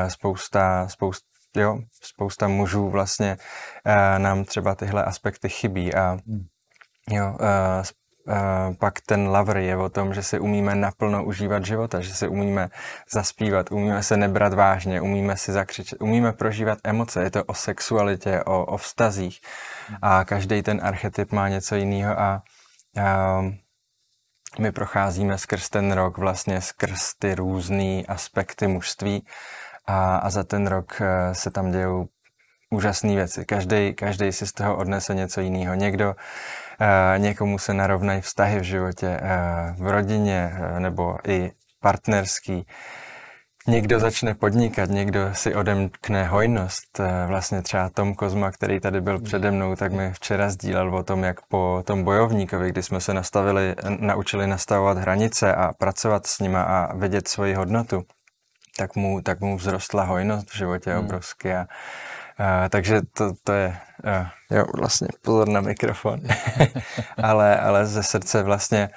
Spousta, 0.08 0.88
spousta 0.88 1.26
jo, 1.56 1.78
spousta 2.02 2.48
mužů 2.48 2.90
vlastně 2.90 3.36
nám 4.18 4.44
třeba 4.44 4.74
tyhle 4.74 5.04
aspekty 5.04 5.48
chybí 5.48 5.94
a 5.94 6.18
hmm. 6.26 6.46
jo, 7.10 7.36
pak 8.78 9.00
ten 9.00 9.28
lavr 9.28 9.56
je 9.56 9.76
o 9.76 9.88
tom, 9.88 10.14
že 10.14 10.22
si 10.22 10.38
umíme 10.38 10.74
naplno 10.74 11.24
užívat 11.24 11.64
života, 11.64 12.00
že 12.00 12.14
si 12.14 12.28
umíme 12.28 12.68
zaspívat, 13.10 13.72
umíme 13.72 14.02
se 14.02 14.16
nebrat 14.16 14.54
vážně, 14.54 15.00
umíme 15.00 15.36
si 15.36 15.52
zakřičet, 15.52 16.02
umíme 16.02 16.32
prožívat 16.32 16.78
emoce. 16.84 17.22
Je 17.22 17.30
to 17.30 17.44
o 17.44 17.54
sexualitě, 17.54 18.44
o, 18.44 18.64
o 18.64 18.76
vztazích 18.76 19.40
a 20.02 20.24
každý 20.24 20.62
ten 20.62 20.80
archetyp 20.82 21.32
má 21.32 21.48
něco 21.48 21.74
jiného 21.74 22.20
a 22.20 22.42
uh, 22.96 23.50
my 24.58 24.72
procházíme 24.72 25.38
skrz 25.38 25.68
ten 25.68 25.92
rok 25.92 26.18
vlastně 26.18 26.60
skrz 26.60 27.14
ty 27.18 27.34
různé 27.34 28.02
aspekty 28.08 28.66
mužství 28.66 29.26
a, 29.86 30.16
a 30.16 30.30
za 30.30 30.44
ten 30.44 30.66
rok 30.66 31.00
uh, 31.00 31.32
se 31.32 31.50
tam 31.50 31.70
dějou 31.70 32.08
úžasné 32.70 33.14
věci. 33.14 33.44
Každý, 33.94 34.32
si 34.32 34.46
z 34.46 34.52
toho 34.52 34.76
odnese 34.76 35.14
něco 35.14 35.40
jiného. 35.40 35.74
Někdo 35.74 36.14
někomu 37.16 37.58
se 37.58 37.74
narovnají 37.74 38.20
vztahy 38.20 38.60
v 38.60 38.62
životě, 38.62 39.20
eh, 39.22 39.74
v 39.78 39.90
rodině 39.90 40.52
eh, 40.54 40.80
nebo 40.80 41.16
i 41.28 41.52
partnerský. 41.80 42.66
Někdo 43.68 44.00
začne 44.00 44.34
podnikat, 44.34 44.90
někdo 44.90 45.20
si 45.32 45.54
odemkne 45.54 46.24
hojnost. 46.24 47.00
Vlastně 47.26 47.62
třeba 47.62 47.90
Tom 47.90 48.14
Kozma, 48.14 48.50
který 48.50 48.80
tady 48.80 49.00
byl 49.00 49.20
přede 49.20 49.50
mnou, 49.50 49.76
tak 49.76 49.92
mi 49.92 50.12
včera 50.12 50.50
sdílel 50.50 50.96
o 50.96 51.02
tom, 51.02 51.24
jak 51.24 51.46
po 51.46 51.82
tom 51.86 52.04
bojovníkovi, 52.04 52.68
kdy 52.68 52.82
jsme 52.82 53.00
se 53.00 53.14
nastavili, 53.14 53.74
naučili 53.88 54.46
nastavovat 54.46 54.98
hranice 54.98 55.54
a 55.54 55.72
pracovat 55.78 56.26
s 56.26 56.40
nima 56.40 56.62
a 56.62 56.96
vidět 56.96 57.28
svoji 57.28 57.54
hodnotu, 57.54 58.02
tak 58.76 58.96
mu, 58.96 59.20
tak 59.22 59.40
mu 59.40 59.58
vzrostla 59.58 60.04
hojnost 60.04 60.50
v 60.50 60.56
životě 60.56 60.90
hmm. 60.90 61.04
obrovsky 61.04 61.54
a 61.54 61.66
takže 62.68 63.00
to, 63.02 63.32
to 63.44 63.52
je, 63.52 63.78
uh, 64.04 64.56
jo, 64.58 64.64
vlastně 64.74 65.08
pozor 65.22 65.48
na 65.48 65.60
mikrofon, 65.60 66.20
ale, 67.22 67.60
ale 67.60 67.86
ze 67.86 68.02
srdce 68.02 68.42
vlastně 68.42 68.88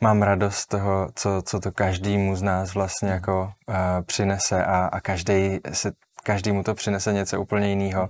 mám 0.00 0.22
radost 0.22 0.66
toho, 0.66 1.10
co, 1.14 1.42
co 1.42 1.60
to 1.60 1.72
každému 1.72 2.36
z 2.36 2.42
nás 2.42 2.74
vlastně 2.74 3.10
jako 3.10 3.52
uh, 3.68 3.74
přinese 4.06 4.64
a, 4.64 4.84
a 4.92 5.00
každý 5.00 5.60
se, 5.72 5.92
každému 6.22 6.62
to 6.62 6.74
přinese 6.74 7.12
něco 7.12 7.40
úplně 7.40 7.68
jiného, 7.68 8.08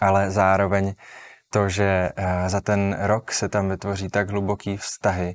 ale 0.00 0.30
zároveň 0.30 0.94
to, 1.50 1.68
že 1.68 2.10
uh, 2.18 2.48
za 2.48 2.60
ten 2.60 2.96
rok 3.00 3.32
se 3.32 3.48
tam 3.48 3.68
vytvoří 3.68 4.08
tak 4.08 4.30
hluboký 4.30 4.76
vztahy, 4.76 5.34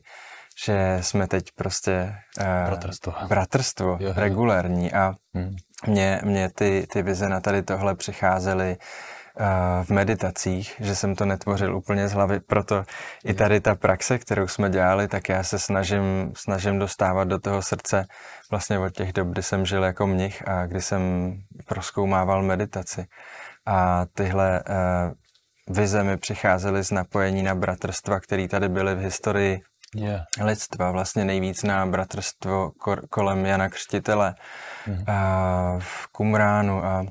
že 0.64 0.98
jsme 1.02 1.28
teď 1.28 1.46
prostě 1.56 2.16
uh, 2.40 2.46
bratrstvo, 2.66 3.14
bratrstvo 3.28 3.98
jo, 4.00 4.14
regulární 4.16 4.94
a 4.94 5.14
hmm. 5.34 5.56
mě, 5.88 6.22
mě 6.24 6.50
ty, 6.50 6.88
ty 6.92 7.02
vize 7.04 7.30
na 7.30 7.40
tady 7.40 7.64
tohle 7.64 7.96
přicházely 7.96 8.78
uh, 9.40 9.86
v 9.86 9.90
meditacích, 9.90 10.76
že 10.80 10.96
jsem 10.96 11.16
to 11.16 11.26
netvořil 11.26 11.76
úplně 11.76 12.08
z 12.08 12.14
hlavy, 12.14 12.40
proto 12.40 12.84
i 13.26 13.34
tady 13.34 13.62
ta 13.62 13.76
praxe, 13.76 14.18
kterou 14.18 14.48
jsme 14.48 14.70
dělali, 14.70 15.08
tak 15.08 15.30
já 15.30 15.44
se 15.44 15.60
snažím, 15.60 16.34
snažím 16.36 16.80
dostávat 16.80 17.28
do 17.28 17.40
toho 17.40 17.62
srdce 17.62 18.06
vlastně 18.52 18.80
od 18.80 18.94
těch 18.94 19.14
dob, 19.14 19.28
kdy 19.28 19.44
jsem 19.44 19.66
žil 19.66 19.84
jako 19.84 20.08
mnich 20.08 20.48
a 20.48 20.66
kdy 20.66 20.82
jsem 20.82 21.34
proskoumával 21.66 22.44
meditaci. 22.44 23.06
A 23.66 24.06
tyhle 24.14 24.64
uh, 24.70 25.76
vize 25.76 26.04
mi 26.04 26.18
přicházely 26.18 26.84
z 26.84 26.92
napojení 26.92 27.44
na 27.44 27.56
bratrstva, 27.56 28.20
které 28.20 28.48
tady 28.48 28.70
byly 28.70 28.96
v 28.96 29.00
historii 29.00 29.62
yeah. 29.96 30.22
lidstva, 30.42 30.92
vlastně 30.92 31.26
nejvíc 31.26 31.64
na 31.64 31.86
bratrstvo 31.86 32.72
kolem 33.10 33.46
Jana 33.46 33.70
Křtitele 33.70 34.36
mm-hmm. 34.88 35.04
a 35.08 35.80
v 35.80 36.08
Kumránu 36.08 36.86
a, 36.86 37.00
a 37.00 37.06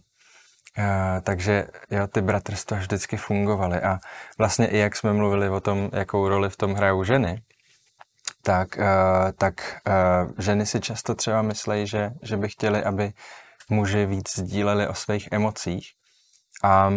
takže 1.21 1.67
jo, 1.91 2.07
ty 2.07 2.21
bratrstva 2.21 2.77
vždycky 2.77 3.17
fungovaly 3.17 3.81
a 3.81 3.99
vlastně 4.39 4.67
i 4.67 4.79
jak 4.79 4.97
jsme 4.97 5.13
mluvili 5.13 5.49
o 5.49 5.61
tom, 5.61 5.91
jakou 5.93 6.29
roli 6.29 6.51
v 6.51 6.57
tom 6.57 6.75
hrajou 6.75 7.05
ženy, 7.05 7.43
tak, 8.43 8.77
uh, 8.77 9.33
tak 9.39 9.55
uh, 9.87 10.31
ženy 10.39 10.67
si 10.67 10.81
často 10.81 11.15
třeba 11.15 11.43
myslejí, 11.43 11.87
že, 11.87 12.11
že 12.23 12.37
by 12.37 12.49
chtěli, 12.49 12.85
aby 12.85 13.13
muži 13.71 14.07
víc 14.07 14.39
sdíleli 14.39 14.89
o 14.89 14.95
svých 14.95 15.29
emocích. 15.33 15.89
A 16.65 16.93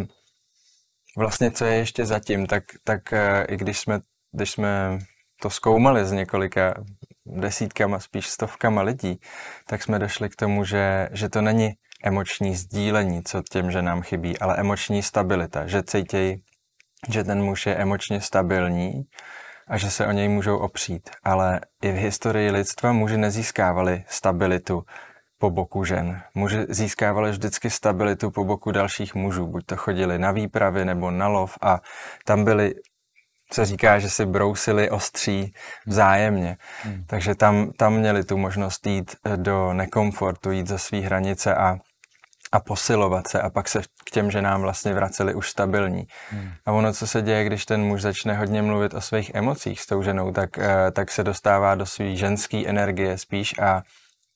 vlastně 1.18 1.52
co 1.52 1.66
je 1.66 1.76
ještě 1.76 2.06
zatím, 2.06 2.48
tak, 2.48 2.64
tak 2.84 3.02
uh, 3.12 3.20
i 3.48 3.58
když 3.58 3.80
jsme, 3.80 4.00
když 4.32 4.52
jsme 4.52 5.00
to 5.42 5.50
zkoumali 5.50 6.06
s 6.06 6.12
několika 6.12 6.74
desítkama, 7.26 8.00
spíš 8.00 8.28
stovkama 8.28 8.82
lidí, 8.82 9.20
tak 9.68 9.84
jsme 9.84 10.00
došli 10.00 10.30
k 10.30 10.36
tomu, 10.36 10.64
že, 10.64 11.10
že 11.12 11.30
to 11.30 11.42
není 11.42 11.74
emoční 12.04 12.56
sdílení, 12.56 13.24
co 13.24 13.42
těm, 13.52 13.72
že 13.72 13.82
nám 13.82 14.02
chybí, 14.02 14.40
ale 14.40 14.58
emoční 14.58 15.04
stabilita, 15.04 15.68
že 15.68 15.84
cítějí, 15.84 16.44
že 17.10 17.24
ten 17.24 17.44
muž 17.44 17.66
je 17.66 17.76
emočně 17.76 18.22
stabilní 18.22 19.04
a 19.68 19.78
že 19.78 19.92
se 19.92 20.08
o 20.08 20.12
něj 20.12 20.28
můžou 20.28 20.58
opřít. 20.58 21.10
Ale 21.24 21.62
i 21.82 21.92
v 21.92 21.96
historii 21.96 22.52
lidstva 22.52 22.92
muži 22.92 23.18
nezískávali 23.18 24.04
stabilitu 24.08 24.84
po 25.38 25.50
boku 25.50 25.84
žen. 25.84 26.22
Muži 26.36 26.66
získávali 26.70 27.32
vždycky 27.32 27.70
stabilitu 27.70 28.32
po 28.32 28.44
boku 28.44 28.72
dalších 28.72 29.16
mužů, 29.16 29.48
buď 29.48 29.66
to 29.66 29.76
chodili 29.76 30.20
na 30.20 30.32
výpravy 30.32 30.86
nebo 30.86 31.12
na 31.12 31.28
lov 31.28 31.58
a 31.62 31.82
tam 32.26 32.44
byli 32.44 32.74
se 33.52 33.66
říká, 33.66 34.00
že 34.00 34.10
si 34.10 34.26
brousili 34.26 34.90
ostří 34.90 35.54
vzájemně. 35.86 36.58
Hmm. 36.84 37.04
Takže 37.08 37.36
tam, 37.36 37.72
tam 37.78 37.94
měli 37.94 38.24
tu 38.24 38.38
možnost 38.38 38.88
jít 38.88 39.16
eh, 39.26 39.38
do 39.38 39.74
nekomfortu, 39.74 40.52
jít 40.52 40.68
za 40.68 40.78
svý 40.78 41.02
hranice 41.02 41.56
a, 41.56 41.78
a 42.52 42.60
posilovat 42.60 43.28
se 43.28 43.42
a 43.42 43.50
pak 43.50 43.68
se 43.68 43.82
k 43.82 44.12
těm 44.12 44.32
ženám 44.32 44.62
vlastně 44.62 44.94
vraceli 44.94 45.34
už 45.34 45.50
stabilní. 45.50 46.08
Hmm. 46.30 46.52
A 46.66 46.72
ono, 46.72 46.94
co 46.94 47.08
se 47.08 47.22
děje, 47.22 47.44
když 47.44 47.66
ten 47.66 47.82
muž 47.82 48.02
začne 48.02 48.34
hodně 48.34 48.62
mluvit 48.62 48.94
o 48.94 49.02
svých 49.02 49.32
emocích 49.34 49.82
s 49.82 49.86
tou 49.86 50.04
ženou, 50.04 50.32
tak, 50.32 50.58
eh, 50.58 50.92
tak 50.92 51.12
se 51.12 51.24
dostává 51.24 51.76
do 51.76 51.86
své 51.86 52.16
ženské 52.16 52.68
energie 52.68 53.18
spíš 53.18 53.60
a 53.60 53.82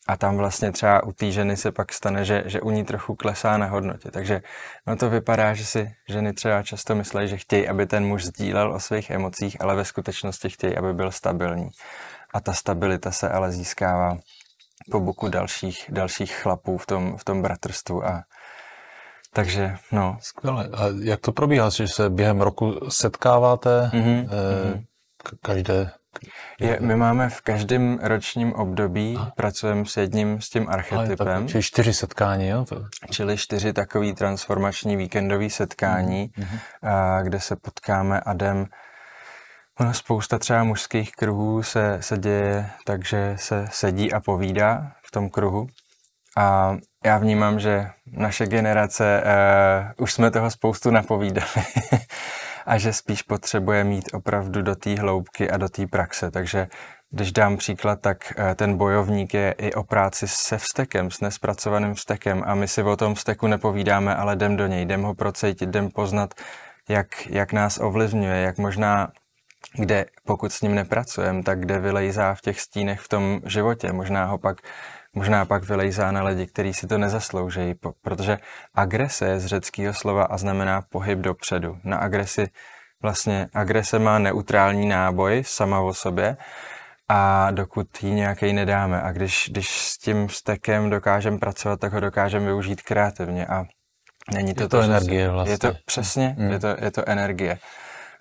a 0.07 0.17
tam 0.17 0.37
vlastně 0.37 0.71
třeba 0.71 1.03
u 1.03 1.11
té 1.11 1.31
ženy 1.31 1.57
se 1.57 1.71
pak 1.71 1.93
stane, 1.93 2.25
že, 2.25 2.43
že 2.45 2.61
u 2.61 2.71
ní 2.71 2.83
trochu 2.83 3.15
klesá 3.15 3.57
na 3.57 3.65
hodnotě. 3.65 4.11
Takže 4.11 4.41
no 4.87 4.95
to 4.95 5.09
vypadá, 5.09 5.53
že 5.53 5.65
si 5.65 5.91
ženy 6.09 6.33
třeba 6.33 6.63
často 6.63 6.95
myslí, 6.95 7.27
že 7.27 7.37
chtějí, 7.37 7.67
aby 7.67 7.85
ten 7.85 8.05
muž 8.05 8.23
sdílel 8.23 8.73
o 8.73 8.79
svých 8.79 9.09
emocích, 9.09 9.61
ale 9.61 9.75
ve 9.75 9.85
skutečnosti 9.85 10.49
chtějí, 10.49 10.77
aby 10.77 10.93
byl 10.93 11.11
stabilní. 11.11 11.69
A 12.33 12.39
ta 12.39 12.53
stabilita 12.53 13.11
se 13.11 13.29
ale 13.29 13.51
získává 13.51 14.17
po 14.91 14.99
boku 14.99 15.29
dalších, 15.29 15.85
dalších 15.89 16.35
chlapů 16.35 16.77
v 16.77 16.85
tom, 16.85 17.17
v 17.17 17.23
tom 17.23 17.41
bratrstvu 17.41 18.05
a 18.05 18.23
takže, 19.33 19.77
no. 19.91 20.17
Skvěle. 20.21 20.69
A 20.73 20.83
jak 21.03 21.19
to 21.19 21.31
probíhá, 21.31 21.69
že 21.69 21.87
se 21.87 22.09
během 22.09 22.41
roku 22.41 22.89
setkáváte 22.89 23.89
mm-hmm, 23.93 24.29
eh, 24.31 24.83
každé 25.41 25.91
je, 26.59 26.77
my 26.81 26.95
máme 26.95 27.29
v 27.29 27.41
každém 27.41 27.99
ročním 28.01 28.53
období, 28.53 29.17
a? 29.19 29.31
pracujeme 29.35 29.85
s 29.85 29.97
jedním 29.97 30.41
s 30.41 30.49
tím 30.49 30.69
archetypem. 30.69 31.47
čili 31.47 31.63
čtyři 31.63 31.93
setkání, 31.93 32.47
jo? 32.47 32.65
To... 32.65 32.85
Čili 33.11 33.37
čtyři 33.37 33.73
takový 33.73 34.13
transformační 34.13 34.95
víkendový 34.95 35.49
setkání, 35.49 36.31
mm-hmm. 36.37 36.59
a, 36.81 37.21
kde 37.21 37.39
se 37.39 37.55
potkáme 37.55 38.19
a 38.19 38.33
jdem 38.33 38.67
Ono 39.79 39.93
spousta 39.93 40.39
třeba 40.39 40.63
mužských 40.63 41.11
kruhů 41.11 41.63
se, 41.63 41.97
se 42.01 42.17
děje 42.17 42.69
takže 42.85 43.35
se 43.39 43.67
sedí 43.71 44.13
a 44.13 44.19
povídá 44.19 44.91
v 45.05 45.11
tom 45.11 45.29
kruhu. 45.29 45.67
A 46.37 46.77
já 47.05 47.17
vnímám, 47.17 47.59
že 47.59 47.89
naše 48.05 48.45
generace, 48.45 49.23
uh, 49.23 50.03
už 50.03 50.13
jsme 50.13 50.31
toho 50.31 50.51
spoustu 50.51 50.91
napovídali. 50.91 51.47
a 52.65 52.77
že 52.77 52.93
spíš 52.93 53.21
potřebuje 53.21 53.83
mít 53.83 54.09
opravdu 54.13 54.61
do 54.61 54.75
té 54.75 54.95
hloubky 54.95 55.51
a 55.51 55.57
do 55.57 55.69
té 55.69 55.87
praxe. 55.87 56.31
Takže 56.31 56.67
když 57.09 57.31
dám 57.31 57.57
příklad, 57.57 58.01
tak 58.01 58.33
eh, 58.37 58.55
ten 58.55 58.77
bojovník 58.77 59.33
je 59.33 59.51
i 59.51 59.73
o 59.73 59.83
práci 59.83 60.27
se 60.27 60.57
vstekem, 60.57 61.11
s 61.11 61.21
nespracovaným 61.21 61.93
vstekem 61.93 62.43
a 62.45 62.55
my 62.55 62.67
si 62.67 62.83
o 62.83 62.97
tom 62.97 63.15
vsteku 63.15 63.47
nepovídáme, 63.47 64.15
ale 64.15 64.35
jdem 64.35 64.57
do 64.57 64.67
něj, 64.67 64.81
jdem 64.81 65.03
ho 65.03 65.13
procejtit, 65.13 65.69
jdem 65.69 65.89
poznat, 65.89 66.33
jak, 66.89 67.27
jak 67.27 67.53
nás 67.53 67.77
ovlivňuje, 67.77 68.41
jak 68.41 68.57
možná 68.57 69.11
kde, 69.73 70.05
pokud 70.25 70.51
s 70.51 70.61
ním 70.61 70.75
nepracujeme, 70.75 71.43
tak 71.43 71.59
kde 71.59 71.79
vylejzá 71.79 72.33
v 72.33 72.41
těch 72.41 72.59
stínech 72.59 72.99
v 72.99 73.09
tom 73.09 73.41
životě. 73.45 73.93
Možná 73.93 74.25
ho 74.25 74.37
pak 74.37 74.57
možná 75.15 75.45
pak 75.45 75.63
vylejzá 75.63 76.11
na 76.11 76.23
lidi, 76.23 76.47
kteří 76.47 76.73
si 76.73 76.87
to 76.87 76.97
nezasloužejí, 76.97 77.75
protože 78.01 78.37
agrese 78.75 79.25
je 79.25 79.39
z 79.39 79.45
řeckého 79.45 79.93
slova 79.93 80.23
a 80.23 80.37
znamená 80.37 80.81
pohyb 80.81 81.19
dopředu. 81.19 81.77
Na 81.83 81.97
agresi 81.97 82.47
vlastně 83.01 83.47
agrese 83.53 83.99
má 83.99 84.19
neutrální 84.19 84.87
náboj 84.87 85.43
sama 85.45 85.79
o 85.79 85.93
sobě 85.93 86.37
a 87.09 87.51
dokud 87.51 88.03
ji 88.03 88.11
nějaký 88.11 88.53
nedáme 88.53 89.01
a 89.01 89.11
když, 89.11 89.49
když 89.51 89.69
s 89.69 89.97
tím 89.97 90.29
stekem 90.29 90.89
dokážeme 90.89 91.37
pracovat, 91.37 91.79
tak 91.79 91.93
ho 91.93 91.99
dokážeme 91.99 92.45
využít 92.45 92.81
kreativně 92.81 93.45
a 93.45 93.65
není 94.33 94.53
to 94.53 94.63
je 94.63 94.69
to, 94.69 94.77
to 94.77 94.83
energie 94.83 95.29
vlastně. 95.29 95.53
Je 95.53 95.57
to 95.57 95.73
přesně, 95.85 96.35
mm. 96.37 96.51
je, 96.51 96.59
to, 96.59 96.67
je 96.67 96.91
to 96.91 97.09
energie. 97.09 97.59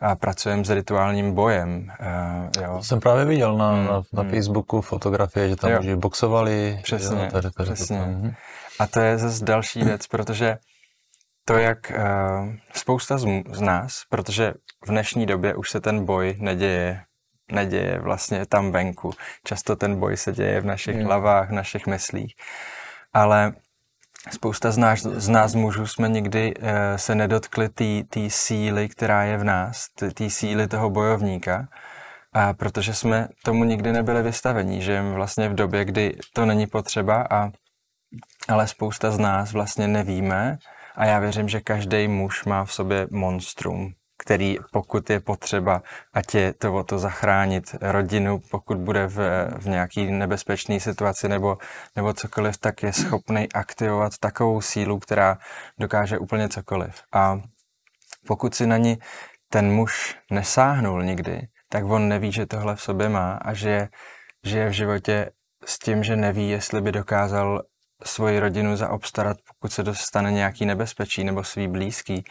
A 0.01 0.17
pracujeme 0.17 0.65
s 0.65 0.71
rituálním 0.71 1.33
bojem. 1.33 1.93
Uh, 2.01 2.63
jo. 2.63 2.83
Jsem 2.83 3.01
právě 3.01 3.25
viděl 3.25 3.57
na, 3.57 3.73
hmm, 3.73 3.87
na, 3.87 4.03
na 4.13 4.23
hmm. 4.23 4.31
Facebooku 4.31 4.81
fotografie, 4.81 5.49
že 5.49 5.57
tam 5.57 5.73
muži 5.73 5.97
boxovali. 5.97 6.81
Přesně, 6.83 7.25
jo, 7.25 7.31
tady, 7.31 7.51
tady 7.51 7.73
přesně. 7.73 7.99
To, 7.99 8.05
mhm. 8.05 8.35
A 8.79 8.87
to 8.87 9.01
je 9.01 9.19
zase 9.19 9.45
další 9.45 9.83
věc, 9.83 10.07
protože 10.07 10.57
to, 11.45 11.59
jak 11.59 11.93
uh, 11.97 12.55
spousta 12.75 13.19
z, 13.19 13.27
z 13.53 13.61
nás, 13.61 14.03
protože 14.09 14.55
v 14.87 14.89
dnešní 14.89 15.27
době 15.27 15.55
už 15.55 15.71
se 15.71 15.81
ten 15.81 16.05
boj 16.05 16.37
neděje 16.39 17.01
neděje 17.53 17.99
vlastně 17.99 18.47
tam 18.47 18.73
venku. 18.73 19.13
Často 19.45 19.77
ten 19.77 20.01
boj 20.01 20.17
se 20.17 20.33
děje 20.33 20.61
v 20.61 20.65
našich 20.65 20.97
hmm. 20.97 21.05
hlavách, 21.05 21.49
v 21.49 21.53
našich 21.53 21.87
myslích. 21.87 22.35
Ale 23.13 23.53
spousta 24.31 24.71
z 24.71 24.79
nás, 24.79 25.01
z 25.03 25.29
nás 25.29 25.55
mužů 25.55 25.87
jsme 25.87 26.09
nikdy 26.09 26.55
uh, 26.57 26.69
se 26.97 27.15
nedotkli 27.15 27.69
té 28.09 28.29
síly, 28.29 28.89
která 28.89 29.23
je 29.25 29.37
v 29.37 29.45
nás, 29.45 29.87
té 30.15 30.31
síly 30.31 30.69
toho 30.69 30.91
bojovníka, 30.91 31.69
a 32.33 32.53
protože 32.53 32.95
jsme 32.95 33.29
tomu 33.45 33.65
nikdy 33.65 33.93
nebyli 33.93 34.23
vystavení, 34.23 34.83
že 34.83 35.03
vlastně 35.03 35.49
v 35.49 35.55
době, 35.55 35.85
kdy 35.85 36.17
to 36.33 36.47
není 36.47 36.67
potřeba, 36.67 37.27
a, 37.31 37.51
ale 38.49 38.67
spousta 38.67 39.11
z 39.11 39.19
nás 39.19 39.53
vlastně 39.53 39.89
nevíme 39.89 40.59
a 40.97 41.07
já 41.07 41.19
věřím, 41.19 41.49
že 41.49 41.61
každý 41.61 42.09
muž 42.09 42.45
má 42.45 42.65
v 42.65 42.73
sobě 42.73 43.07
monstrum, 43.11 43.93
který 44.21 44.57
pokud 44.73 45.11
je 45.11 45.21
potřeba, 45.21 45.83
ať 46.13 46.35
je 46.35 46.53
to 46.53 46.75
o 46.75 46.85
to 46.85 46.99
zachránit 46.99 47.75
rodinu, 47.81 48.41
pokud 48.51 48.79
bude 48.79 49.07
v, 49.07 49.19
v 49.59 49.67
nějaký 49.67 50.13
nebezpečné 50.13 50.81
situaci 50.81 51.29
nebo, 51.29 51.59
nebo 51.97 52.13
cokoliv, 52.13 52.59
tak 52.59 52.83
je 52.83 52.93
schopný 52.93 53.53
aktivovat 53.53 54.13
takovou 54.21 54.61
sílu, 54.61 54.99
která 54.99 55.39
dokáže 55.79 56.19
úplně 56.19 56.49
cokoliv. 56.49 57.03
A 57.13 57.41
pokud 58.27 58.55
si 58.55 58.67
na 58.67 58.77
ní 58.77 58.99
ten 59.49 59.73
muž 59.73 60.17
nesáhnul 60.31 61.03
nikdy, 61.03 61.49
tak 61.69 61.85
on 61.85 62.09
neví, 62.09 62.33
že 62.33 62.47
tohle 62.47 62.77
v 62.77 62.83
sobě 62.83 63.09
má 63.09 63.33
a 63.33 63.55
že, 63.55 63.89
že 64.45 64.59
je 64.59 64.69
v 64.69 64.73
životě 64.73 65.31
s 65.65 65.79
tím, 65.79 66.05
že 66.05 66.17
neví, 66.17 66.49
jestli 66.49 66.81
by 66.81 66.93
dokázal 66.93 67.63
svoji 68.05 68.41
rodinu 68.41 68.77
zaobstarat, 68.77 69.37
pokud 69.49 69.73
se 69.73 69.83
dostane 69.83 70.33
nějaký 70.33 70.67
nebezpečí 70.67 71.25
nebo 71.25 71.45
svý 71.45 71.69
blízký. 71.69 72.25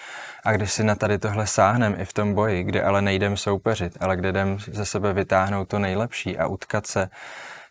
A 0.46 0.52
když 0.52 0.72
si 0.72 0.84
na 0.84 0.96
tady 0.96 1.18
tohle 1.18 1.48
sáhnem 1.48 1.96
i 2.00 2.06
v 2.06 2.14
tom 2.14 2.34
boji, 2.34 2.64
kde 2.64 2.84
ale 2.84 3.02
nejdem 3.02 3.38
soupeřit, 3.38 3.98
ale 4.00 4.18
kde 4.18 4.30
jdem 4.30 4.58
ze 4.60 4.86
sebe 4.86 5.14
vytáhnout 5.14 5.68
to 5.68 5.80
nejlepší 5.80 6.38
a 6.38 6.48
utkat 6.48 6.88
se 6.88 7.10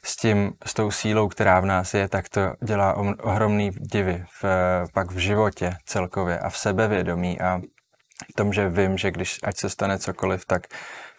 s 0.04 0.16
tím, 0.16 0.52
s 0.66 0.74
tou 0.74 0.90
sílou, 0.90 1.28
která 1.28 1.60
v 1.60 1.66
nás 1.66 1.94
je, 1.94 2.08
tak 2.08 2.28
to 2.28 2.40
dělá 2.62 2.96
ohromný 3.22 3.70
divy 3.70 4.24
v, 4.42 4.44
pak 4.92 5.10
v 5.10 5.18
životě 5.18 5.76
celkově 5.84 6.38
a 6.38 6.48
v 6.48 6.58
sebevědomí 6.58 7.40
a 7.40 7.60
v 8.30 8.34
tom, 8.36 8.52
že 8.52 8.68
vím, 8.68 8.98
že 8.98 9.10
když 9.10 9.38
ať 9.42 9.56
se 9.56 9.70
stane 9.70 9.98
cokoliv, 9.98 10.46
tak 10.46 10.62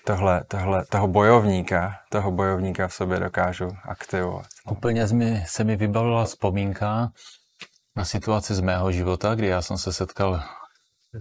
tohle, 0.10 0.44
tohle, 0.48 0.86
toho 0.86 1.08
bojovníka, 1.08 1.96
toho 2.10 2.32
bojovníka 2.32 2.88
v 2.88 2.94
sobě 2.94 3.20
dokážu 3.20 3.72
aktivovat. 3.84 4.46
Úplně 4.72 5.06
mi, 5.06 5.44
se 5.48 5.64
mi 5.64 5.76
vybavila 5.76 6.26
vzpomínka 6.26 7.12
na 7.96 8.06
situaci 8.06 8.56
z 8.56 8.60
mého 8.60 8.92
života, 8.92 9.36
kdy 9.36 9.48
já 9.48 9.62
jsem 9.62 9.78
se 9.78 9.94
setkal 9.94 10.44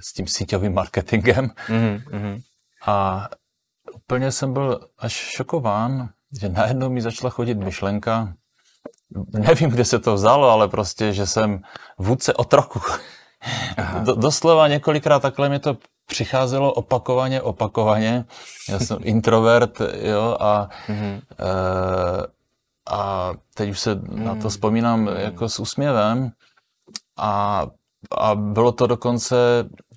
s 0.01 0.13
tím 0.13 0.27
síťovým 0.27 0.75
marketingem 0.75 1.51
mm-hmm. 1.69 2.43
a 2.87 3.29
úplně 3.95 4.33
jsem 4.33 4.53
byl 4.53 4.89
až 4.99 5.13
šokován, 5.13 6.09
že 6.41 6.49
najednou 6.49 6.91
mi 6.91 7.01
začala 7.01 7.31
chodit 7.31 7.55
myšlenka, 7.55 8.35
nevím, 9.33 9.71
kde 9.71 9.85
se 9.85 9.99
to 9.99 10.15
vzalo, 10.15 10.51
ale 10.51 10.69
prostě, 10.69 11.13
že 11.13 11.27
jsem 11.27 11.61
vůdce 11.99 12.35
otroku. 12.35 12.81
Do, 14.03 14.15
doslova 14.15 14.69
několikrát 14.69 15.23
takhle 15.23 15.49
mi 15.49 15.59
to 15.59 15.77
přicházelo 16.09 16.73
opakovaně, 16.73 17.43
opakovaně. 17.43 18.25
Já 18.69 18.79
jsem 18.79 18.99
introvert, 19.03 19.81
jo, 20.03 20.37
a, 20.41 20.69
mm-hmm. 20.89 21.21
e, 21.39 22.27
a 22.91 23.33
teď 23.55 23.71
už 23.71 23.81
se 23.81 23.95
mm-hmm. 23.95 24.25
na 24.25 24.33
to 24.35 24.41
mhm. 24.41 24.49
vzpomínám 24.49 25.07
mm-hmm. 25.07 25.19
jako 25.19 25.49
s 25.49 25.61
úsměvem. 25.61 26.31
A, 27.19 27.67
a 28.11 28.35
bylo 28.35 28.73
to 28.73 28.87
dokonce 28.87 29.37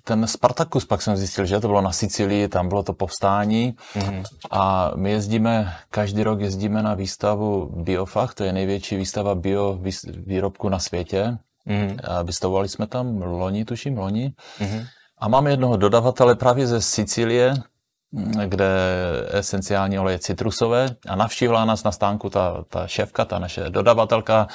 ten 0.04 0.26
Spartakus, 0.26 0.84
pak 0.84 1.02
jsem 1.02 1.16
zjistil, 1.16 1.46
že 1.46 1.60
to 1.60 1.68
bylo 1.68 1.80
na 1.80 1.92
Sicílii, 1.92 2.48
tam 2.48 2.68
bylo 2.68 2.82
to 2.82 2.92
povstání 2.92 3.76
mm-hmm. 3.94 4.24
a 4.50 4.92
my 4.96 5.10
jezdíme, 5.10 5.74
každý 5.90 6.22
rok 6.22 6.40
jezdíme 6.40 6.82
na 6.82 6.94
výstavu 6.94 7.66
Biofach, 7.82 8.34
to 8.34 8.44
je 8.44 8.52
největší 8.52 8.96
výstava 8.96 9.34
bio 9.34 9.78
výrobku 10.26 10.68
na 10.68 10.78
světě. 10.78 11.38
Mm-hmm. 11.66 11.98
A 12.04 12.22
vystavovali 12.22 12.68
jsme 12.68 12.86
tam 12.86 13.22
loni, 13.22 13.64
tuším, 13.64 13.98
loni. 13.98 14.32
Mm-hmm. 14.58 14.86
A 15.22 15.28
máme 15.28 15.50
jednoho 15.50 15.76
dodavatele 15.76 16.34
právě 16.34 16.66
ze 16.66 16.80
Sicílie, 16.80 17.54
kde 18.46 18.66
esenciální 19.30 19.98
oleje 19.98 20.18
citrusové 20.18 20.88
a 21.08 21.16
navštívila 21.16 21.64
nás 21.64 21.84
na 21.84 21.92
stánku 21.92 22.30
ta, 22.30 22.64
ta 22.68 22.86
šéfka, 22.86 23.24
ta 23.24 23.38
naše 23.38 23.70
dodavatelka. 23.70 24.46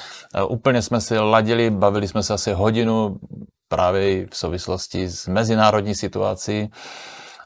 Úplně 0.48 0.82
jsme 0.82 1.00
si 1.00 1.18
ladili, 1.18 1.70
bavili 1.70 2.08
jsme 2.08 2.22
se 2.22 2.34
asi 2.34 2.52
hodinu 2.52 3.18
právě 3.68 4.26
v 4.26 4.36
souvislosti 4.36 5.08
s 5.08 5.26
mezinárodní 5.26 5.94
situací. 5.94 6.70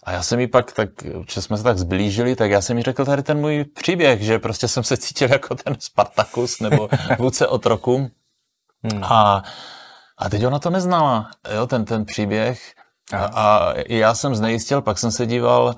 A 0.03 0.13
já 0.13 0.23
jsem 0.23 0.41
jí 0.41 0.47
pak, 0.47 0.73
tak, 0.73 0.89
že 1.29 1.43
jsme 1.43 1.57
se 1.57 1.63
tak 1.63 1.79
zblížili, 1.79 2.37
tak 2.37 2.51
já 2.51 2.61
jsem 2.61 2.77
jí 2.79 2.83
řekl 2.83 3.05
tady 3.05 3.23
ten 3.23 3.39
můj 3.41 3.65
příběh, 3.65 4.23
že 4.23 4.39
prostě 4.39 4.69
jsem 4.69 4.85
se 4.85 4.97
cítil 4.97 5.31
jako 5.31 5.55
ten 5.55 5.77
Spartakus 5.79 6.61
nebo 6.61 6.89
vůdce 7.19 7.47
otroku. 7.47 8.11
Hmm. 8.83 9.05
A, 9.05 9.43
a 10.19 10.29
teď 10.29 10.47
ona 10.47 10.59
to 10.59 10.71
neznala, 10.71 11.31
jo, 11.55 11.67
ten, 11.67 11.85
ten 11.85 12.05
příběh. 12.05 12.82
A, 13.13 13.25
a 13.25 13.75
já 13.89 14.15
jsem 14.15 14.35
znejistil, 14.35 14.83
pak 14.83 14.99
jsem 14.99 15.11
se 15.11 15.27
díval, 15.27 15.75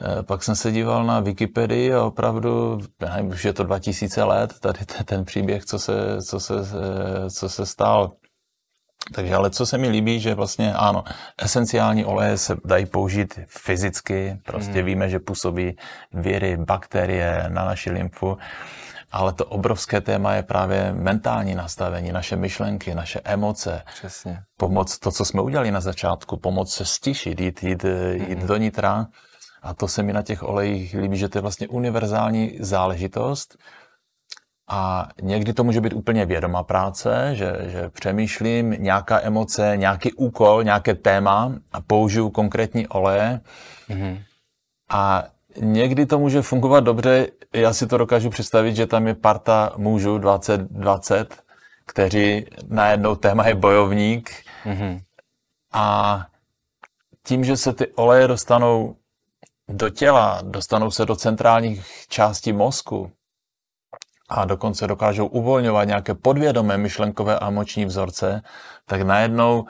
eh, 0.00 0.22
pak 0.22 0.42
jsem 0.42 0.56
se 0.56 0.72
díval 0.72 1.04
na 1.04 1.20
Wikipedii 1.20 1.94
a 1.94 2.02
opravdu, 2.02 2.80
nevím, 3.00 3.30
už 3.30 3.44
je 3.44 3.52
to 3.52 3.64
2000 3.64 4.24
let, 4.24 4.54
tady 4.60 4.78
ten 5.04 5.24
příběh, 5.24 5.64
co 5.64 5.78
se, 5.78 6.22
co 6.22 6.40
se, 6.40 6.54
eh, 6.54 7.30
co 7.30 7.48
se 7.48 7.66
stal. 7.66 8.12
Takže 9.14 9.34
ale 9.34 9.50
co 9.50 9.66
se 9.66 9.78
mi 9.78 9.88
líbí, 9.88 10.20
že 10.20 10.34
vlastně 10.34 10.74
ano, 10.74 11.04
esenciální 11.38 12.04
oleje 12.04 12.38
se 12.38 12.56
dají 12.64 12.86
použít 12.86 13.38
fyzicky, 13.46 14.40
prostě 14.46 14.72
hmm. 14.72 14.84
víme, 14.84 15.08
že 15.08 15.18
působí 15.18 15.76
viry, 16.12 16.56
bakterie 16.56 17.44
na 17.48 17.64
naši 17.64 17.90
lymfu, 17.90 18.38
ale 19.12 19.32
to 19.32 19.44
obrovské 19.44 20.00
téma 20.00 20.34
je 20.34 20.42
právě 20.42 20.92
mentální 20.92 21.54
nastavení, 21.54 22.12
naše 22.12 22.36
myšlenky, 22.36 22.94
naše 22.94 23.20
emoce. 23.24 23.82
Přesně. 23.94 24.42
Pomoc, 24.56 24.98
to, 24.98 25.10
co 25.10 25.24
jsme 25.24 25.42
udělali 25.42 25.70
na 25.70 25.80
začátku, 25.80 26.36
pomoc 26.36 26.74
se 26.74 26.84
stišit, 26.84 27.40
jít, 27.40 27.62
jít, 27.62 27.82
mm-hmm. 27.82 28.28
jít 28.28 28.38
do 28.38 28.56
nitra. 28.56 29.06
A 29.62 29.74
to 29.74 29.88
se 29.88 30.02
mi 30.02 30.12
na 30.12 30.22
těch 30.22 30.42
olejích 30.42 30.94
líbí, 30.94 31.16
že 31.16 31.28
to 31.28 31.38
je 31.38 31.42
vlastně 31.42 31.68
univerzální 31.68 32.56
záležitost. 32.60 33.58
A 34.68 35.08
někdy 35.22 35.52
to 35.52 35.64
může 35.64 35.80
být 35.80 35.92
úplně 35.92 36.26
vědomá 36.26 36.62
práce, 36.62 37.30
že, 37.32 37.56
že 37.66 37.88
přemýšlím 37.88 38.70
nějaká 38.70 39.20
emoce, 39.22 39.72
nějaký 39.76 40.12
úkol, 40.12 40.64
nějaké 40.64 40.94
téma 40.94 41.52
a 41.72 41.80
použiju 41.80 42.30
konkrétní 42.30 42.88
oleje. 42.88 43.40
Mm-hmm. 43.88 44.22
A 44.90 45.24
někdy 45.56 46.06
to 46.06 46.18
může 46.18 46.42
fungovat 46.42 46.80
dobře, 46.80 47.28
já 47.54 47.72
si 47.72 47.86
to 47.86 47.98
dokážu 47.98 48.30
představit, 48.30 48.76
že 48.76 48.86
tam 48.86 49.06
je 49.06 49.14
parta 49.14 49.72
mužů 49.76 50.18
2020, 50.18 51.42
kteří 51.86 52.46
najednou 52.68 53.14
téma 53.14 53.46
je 53.46 53.54
bojovník 53.54 54.30
mm-hmm. 54.64 55.00
a 55.72 56.26
tím, 57.24 57.44
že 57.44 57.56
se 57.56 57.72
ty 57.72 57.86
oleje 57.86 58.28
dostanou 58.28 58.96
do 59.68 59.88
těla, 59.88 60.40
dostanou 60.42 60.90
se 60.90 61.06
do 61.06 61.16
centrálních 61.16 61.86
částí 62.08 62.52
mozku 62.52 63.10
a 64.28 64.44
dokonce 64.44 64.86
dokážou 64.86 65.26
uvolňovat 65.26 65.84
nějaké 65.84 66.14
podvědomé 66.14 66.78
myšlenkové 66.78 67.38
a 67.38 67.48
emoční 67.48 67.84
vzorce, 67.84 68.42
tak 68.86 69.02
najednou 69.02 69.64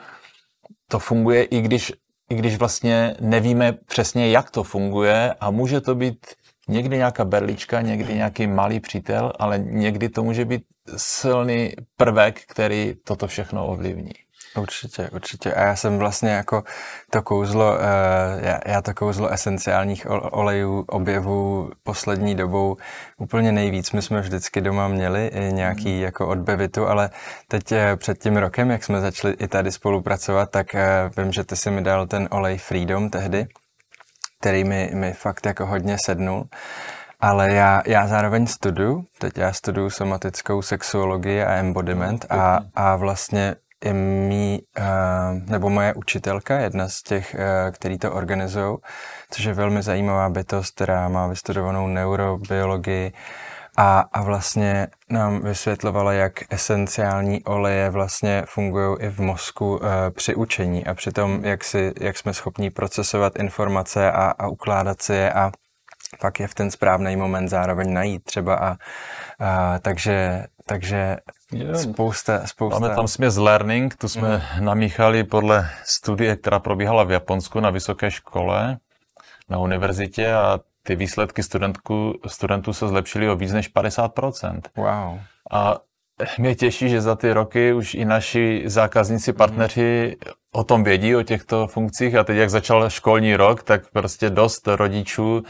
to 0.87 0.99
funguje, 0.99 1.43
i 1.43 1.61
když 1.61 1.93
i 2.31 2.35
když 2.35 2.55
vlastně 2.55 3.15
nevíme 3.19 3.71
přesně, 3.73 4.29
jak 4.29 4.51
to 4.51 4.63
funguje 4.63 5.33
a 5.39 5.51
může 5.51 5.81
to 5.81 5.95
být 5.95 6.25
někdy 6.67 6.97
nějaká 6.97 7.25
berlička, 7.25 7.81
někdy 7.81 8.13
nějaký 8.13 8.47
malý 8.47 8.79
přítel, 8.79 9.33
ale 9.39 9.59
někdy 9.59 10.09
to 10.09 10.23
může 10.23 10.45
být 10.45 10.63
silný 10.97 11.73
prvek, 11.97 12.41
který 12.47 12.95
toto 13.03 13.27
všechno 13.27 13.67
ovlivní. 13.67 14.11
Určitě, 14.57 15.09
určitě. 15.09 15.53
A 15.53 15.61
já 15.61 15.75
jsem 15.75 15.97
vlastně 15.97 16.29
jako 16.29 16.63
to 17.09 17.21
kouzlo, 17.21 17.77
eh, 17.79 18.47
já, 18.47 18.59
já 18.65 18.81
to 18.81 18.93
kouzlo 18.93 19.29
esenciálních 19.29 20.07
olejů 20.09 20.85
objevu 20.87 21.71
poslední 21.83 22.35
dobou 22.35 22.77
úplně 23.17 23.51
nejvíc. 23.51 23.91
My 23.91 24.01
jsme 24.01 24.21
vždycky 24.21 24.61
doma 24.61 24.87
měli 24.87 25.27
i 25.27 25.53
nějaký 25.53 25.95
mm. 25.95 26.01
jako 26.01 26.27
odbevitu, 26.27 26.87
ale 26.87 27.09
teď 27.47 27.71
eh, 27.71 27.95
před 27.95 28.19
tím 28.19 28.37
rokem, 28.37 28.69
jak 28.69 28.83
jsme 28.83 29.01
začali 29.01 29.33
i 29.33 29.47
tady 29.47 29.71
spolupracovat, 29.71 30.51
tak 30.51 30.75
eh, 30.75 31.09
vím, 31.17 31.31
že 31.31 31.43
ty 31.43 31.55
si 31.55 31.71
mi 31.71 31.81
dal 31.81 32.07
ten 32.07 32.27
olej 32.31 32.57
Freedom 32.57 33.09
tehdy, 33.09 33.47
který 34.39 34.63
mi, 34.63 34.91
mi 34.93 35.13
fakt 35.13 35.45
jako 35.45 35.65
hodně 35.65 35.97
sednul. 36.05 36.45
Ale 37.19 37.53
já, 37.53 37.81
já 37.85 38.07
zároveň 38.07 38.47
studuju, 38.47 39.05
teď 39.17 39.37
já 39.37 39.53
studuju 39.53 39.89
somatickou 39.89 40.61
sexuologii 40.61 41.43
a 41.43 41.53
embodiment 41.53 42.25
a, 42.29 42.59
a 42.75 42.95
vlastně 42.95 43.55
mý, 43.93 44.61
nebo 45.49 45.69
moje 45.69 45.93
učitelka, 45.93 46.59
jedna 46.59 46.89
z 46.89 47.03
těch, 47.03 47.35
který 47.71 47.97
to 47.97 48.11
organizují, 48.11 48.77
což 49.31 49.43
je 49.43 49.53
velmi 49.53 49.81
zajímavá 49.81 50.29
bytost, 50.29 50.75
která 50.75 51.09
má 51.09 51.27
vystudovanou 51.27 51.87
neurobiologii 51.87 53.13
a, 53.77 53.99
a 54.13 54.21
vlastně 54.21 54.87
nám 55.09 55.41
vysvětlovala, 55.41 56.13
jak 56.13 56.33
esenciální 56.53 57.43
oleje 57.43 57.89
vlastně 57.89 58.43
fungují 58.47 58.97
i 58.99 59.09
v 59.09 59.19
mozku 59.19 59.79
e, 59.83 60.11
při 60.11 60.35
učení 60.35 60.85
a 60.85 60.93
při 60.93 61.11
tom, 61.11 61.45
jak, 61.45 61.63
si, 61.63 61.93
jak 62.01 62.17
jsme 62.17 62.33
schopni 62.33 62.69
procesovat 62.69 63.35
informace 63.39 64.11
a, 64.11 64.33
a 64.39 64.47
ukládat 64.47 65.01
si 65.01 65.13
je 65.13 65.33
a 65.33 65.51
pak 66.19 66.39
je 66.39 66.47
v 66.47 66.55
ten 66.55 66.71
správný 66.71 67.15
moment 67.15 67.47
zároveň 67.47 67.93
najít 67.93 68.23
třeba 68.23 68.55
a, 68.55 68.75
a 69.39 69.79
takže, 69.79 70.45
takže 70.65 71.17
je, 71.51 71.75
spousta, 71.75 72.47
spousta... 72.47 72.79
Máme 72.79 72.95
tam 72.95 73.07
směs 73.07 73.37
learning, 73.37 73.95
tu 73.95 74.07
jsme 74.07 74.37
mm. 74.37 74.65
namíchali 74.65 75.23
podle 75.23 75.69
studie, 75.83 76.35
která 76.35 76.59
probíhala 76.59 77.03
v 77.03 77.11
Japonsku 77.11 77.59
na 77.59 77.69
vysoké 77.69 78.11
škole, 78.11 78.77
na 79.49 79.57
univerzitě 79.57 80.33
a 80.33 80.59
ty 80.83 80.95
výsledky 80.95 81.43
studentku, 81.43 82.13
studentů 82.27 82.73
se 82.73 82.87
zlepšily 82.87 83.29
o 83.29 83.35
víc 83.35 83.51
než 83.51 83.73
50%. 83.73 84.61
Wow. 84.77 85.19
A 85.51 85.77
mě 86.37 86.55
těší, 86.55 86.89
že 86.89 87.01
za 87.01 87.15
ty 87.15 87.33
roky 87.33 87.73
už 87.73 87.93
i 87.93 88.05
naši 88.05 88.63
zákazníci, 88.65 89.33
partneři 89.33 90.17
mm. 90.25 90.31
o 90.53 90.63
tom 90.63 90.83
vědí, 90.83 91.15
o 91.15 91.23
těchto 91.23 91.67
funkcích 91.67 92.15
a 92.15 92.23
teď, 92.23 92.37
jak 92.37 92.49
začal 92.49 92.89
školní 92.89 93.35
rok, 93.35 93.63
tak 93.63 93.89
prostě 93.93 94.29
dost 94.29 94.67
rodičů 94.67 95.43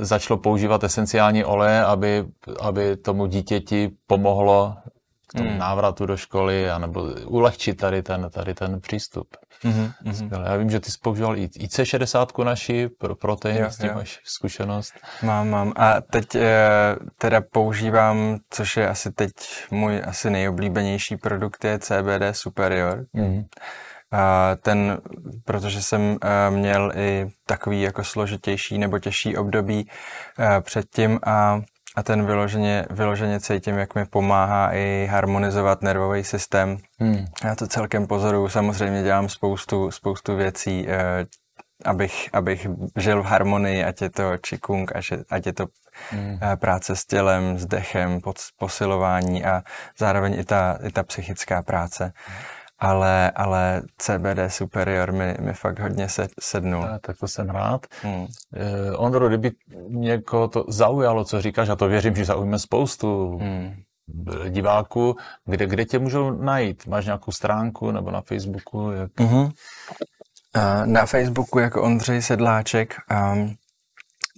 začalo 0.00 0.38
používat 0.38 0.84
esenciální 0.84 1.44
oleje, 1.44 1.84
aby, 1.84 2.24
aby 2.60 2.96
tomu 2.96 3.26
dítěti 3.26 3.90
pomohlo 4.06 4.76
k 5.26 5.38
tomu 5.38 5.50
mm. 5.50 5.58
návratu 5.58 6.06
do 6.06 6.16
školy, 6.16 6.70
anebo 6.70 7.02
ulehčit 7.26 7.76
tady 7.76 8.02
ten, 8.02 8.30
tady 8.30 8.54
ten 8.54 8.80
přístup. 8.80 9.28
Mm-hmm. 9.64 10.44
Já 10.44 10.56
vím, 10.56 10.70
že 10.70 10.80
ty 10.80 10.90
jsi 10.90 10.98
používal 11.02 11.38
i 11.38 11.46
IC60 11.46 12.44
naši 12.44 12.88
pro 12.88 13.16
protein, 13.16 13.56
jo, 13.56 13.70
s 13.70 13.76
tím 13.76 13.88
jo. 13.88 13.94
máš 13.94 14.20
zkušenost. 14.24 14.92
Mám, 15.22 15.50
mám. 15.50 15.72
A 15.76 16.00
teď 16.00 16.34
e, 16.34 16.50
teda 17.18 17.40
používám, 17.52 18.38
což 18.50 18.76
je 18.76 18.88
asi 18.88 19.12
teď 19.12 19.30
můj 19.70 20.02
asi 20.04 20.30
nejoblíbenější 20.30 21.16
produkt, 21.16 21.64
je 21.64 21.78
CBD 21.78 22.22
Superior. 22.32 23.04
Mm-hmm. 23.14 23.44
A 24.12 24.56
ten, 24.62 24.98
protože 25.44 25.82
jsem 25.82 26.16
e, 26.22 26.50
měl 26.50 26.92
i 26.96 27.26
takový 27.46 27.82
jako 27.82 28.04
složitější 28.04 28.78
nebo 28.78 28.98
těžší 28.98 29.36
období 29.36 29.90
e, 30.38 30.60
předtím 30.60 31.20
a 31.26 31.60
a 31.96 32.02
ten 32.02 32.26
vyloženě, 32.26 32.86
vyloženě 32.90 33.40
cítím, 33.40 33.78
jak 33.78 33.94
mi 33.94 34.04
pomáhá 34.04 34.74
i 34.74 35.08
harmonizovat 35.10 35.82
nervový 35.82 36.24
systém. 36.24 36.76
Hmm. 37.00 37.24
Já 37.44 37.54
to 37.54 37.66
celkem 37.66 38.06
pozoruju, 38.06 38.48
samozřejmě 38.48 39.02
dělám 39.02 39.28
spoustu, 39.28 39.90
spoustu 39.90 40.36
věcí, 40.36 40.86
eh, 40.88 41.26
abych, 41.84 42.28
abych 42.32 42.66
žil 42.96 43.22
v 43.22 43.26
harmonii, 43.26 43.84
ať 43.84 44.02
je 44.02 44.10
to 44.10 44.36
čikung, 44.36 44.92
ať 45.30 45.46
je 45.46 45.52
to 45.52 45.66
hmm. 46.10 46.38
eh, 46.42 46.56
práce 46.56 46.96
s 46.96 47.06
tělem, 47.06 47.58
s 47.58 47.66
dechem, 47.66 48.20
posilování 48.58 49.44
a 49.44 49.62
zároveň 49.98 50.38
i 50.38 50.44
ta, 50.44 50.78
i 50.82 50.92
ta 50.92 51.02
psychická 51.02 51.62
práce. 51.62 52.04
Hmm 52.04 52.59
ale, 52.80 53.30
ale 53.30 53.82
CBD 53.98 54.38
Superior 54.48 55.12
mi, 55.12 55.36
mi 55.40 55.52
fakt 55.52 55.78
hodně 55.78 56.08
se, 56.08 56.28
sednul. 56.40 56.82
Tak, 56.82 57.00
tak 57.00 57.18
to 57.18 57.28
jsem 57.28 57.50
rád. 57.50 57.86
Hmm. 58.02 58.26
Eh, 58.54 58.96
Ondro, 58.96 59.28
kdyby 59.28 59.52
někoho 59.88 60.48
to 60.48 60.64
zaujalo, 60.68 61.24
co 61.24 61.42
říkáš, 61.42 61.68
a 61.68 61.76
to 61.76 61.88
věřím, 61.88 62.14
že 62.14 62.24
zaujme 62.24 62.58
spoustu 62.58 63.38
hmm. 63.38 63.74
diváků, 64.48 65.16
kde, 65.44 65.66
kde 65.66 65.84
tě 65.84 65.98
můžou 65.98 66.30
najít? 66.30 66.86
Máš 66.86 67.04
nějakou 67.04 67.32
stránku 67.32 67.90
nebo 67.90 68.10
na 68.10 68.20
Facebooku? 68.20 68.90
Jak... 68.90 69.10
Mm-hmm. 69.10 69.52
Na 70.84 71.06
Facebooku 71.06 71.58
jako 71.58 71.82
Ondřej 71.82 72.22
Sedláček. 72.22 72.94
Um, 73.32 73.54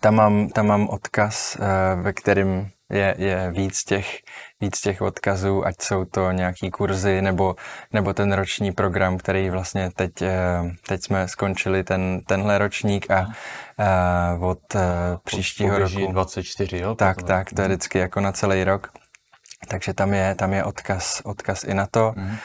tam 0.01 0.15
mám, 0.15 0.49
tam 0.49 0.67
mám 0.67 0.89
odkaz, 0.89 1.57
uh, 1.61 2.03
ve 2.03 2.13
kterým 2.13 2.71
je, 2.91 3.15
je 3.19 3.51
víc, 3.51 3.85
těch, 3.85 4.19
víc 4.63 4.81
těch 4.81 5.03
odkazů, 5.03 5.67
ať 5.67 5.75
jsou 5.83 6.05
to 6.05 6.31
nějaký 6.31 6.71
kurzy 6.71 7.23
nebo, 7.23 7.57
nebo 7.93 8.15
ten 8.15 8.33
roční 8.33 8.73
program, 8.73 9.19
který 9.19 9.51
vlastně 9.51 9.91
teď, 9.97 10.23
eh, 10.23 10.31
teď 10.87 11.03
jsme 11.03 11.29
skončili 11.29 11.85
ten, 11.85 12.21
tenhle 12.27 12.59
ročník 12.59 13.11
a 13.11 13.27
uh, 14.39 14.45
od 14.45 14.75
uh, 14.75 14.81
příštího 15.25 15.79
roku. 15.79 16.13
24, 16.13 16.79
jo? 16.79 16.95
Tak, 16.95 17.17
potom. 17.17 17.29
tak, 17.29 17.53
to 17.57 17.63
je 17.63 17.69
vždycky 17.69 17.99
jako 17.99 18.21
na 18.21 18.33
celý 18.33 18.65
rok. 18.65 18.89
Takže 19.69 19.95
tam 19.95 20.15
je, 20.15 20.35
tam 20.35 20.53
je 20.53 20.65
odkaz, 20.65 21.23
odkaz 21.25 21.65
i 21.65 21.75
na 21.75 21.87
to. 21.87 22.13
Mm 22.17 22.37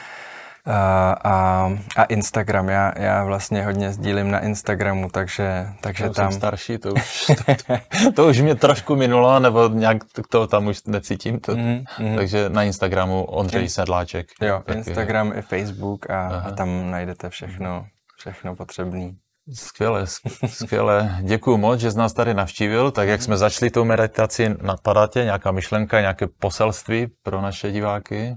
a, 0.68 1.72
a 1.98 2.04
Instagram. 2.04 2.70
Já, 2.70 2.94
já 2.98 3.24
vlastně 3.24 3.66
hodně 3.66 3.92
sdílím 3.92 4.32
na 4.32 4.40
Instagramu, 4.40 5.10
takže, 5.10 5.68
takže 5.82 6.04
já 6.04 6.10
tam... 6.10 6.32
jsem 6.32 6.40
starší, 6.40 6.78
to 6.78 6.94
už, 6.94 7.26
to, 7.26 7.54
to, 8.04 8.12
to 8.12 8.28
už 8.28 8.42
mě 8.42 8.56
trošku 8.56 8.96
minulo, 8.96 9.40
nebo 9.40 9.68
nějak 9.68 9.98
to 10.30 10.48
tam 10.48 10.68
už 10.68 10.84
necítím, 10.84 11.40
to, 11.40 11.56
mm, 11.56 11.84
mm. 12.00 12.16
takže 12.16 12.50
na 12.50 12.64
Instagramu 12.64 13.24
Ondřej 13.24 13.70
Sedláček. 13.70 14.28
Jo, 14.42 14.64
Instagram 14.74 15.32
je. 15.32 15.40
i 15.40 15.42
Facebook 15.42 16.10
a, 16.10 16.28
a 16.28 16.52
tam 16.52 16.92
najdete 16.92 17.30
všechno, 17.30 17.86
všechno 18.18 18.56
potřebné. 18.56 19.12
Skvěle, 19.54 20.06
skvěle. 20.48 21.18
Děkuji 21.22 21.58
moc, 21.58 21.80
že 21.80 21.92
jsi 21.92 21.98
nás 21.98 22.14
tady 22.14 22.34
navštívil. 22.34 22.92
Tak 22.92 23.08
jak 23.08 23.22
jsme 23.22 23.38
začali 23.38 23.72
tou 23.72 23.86
meditaci, 23.86 24.56
napadá 24.62 25.08
tě 25.08 25.24
nějaká 25.24 25.52
myšlenka, 25.52 26.02
nějaké 26.02 26.28
poselství 26.40 27.08
pro 27.24 27.42
naše 27.42 27.72
diváky? 27.72 28.36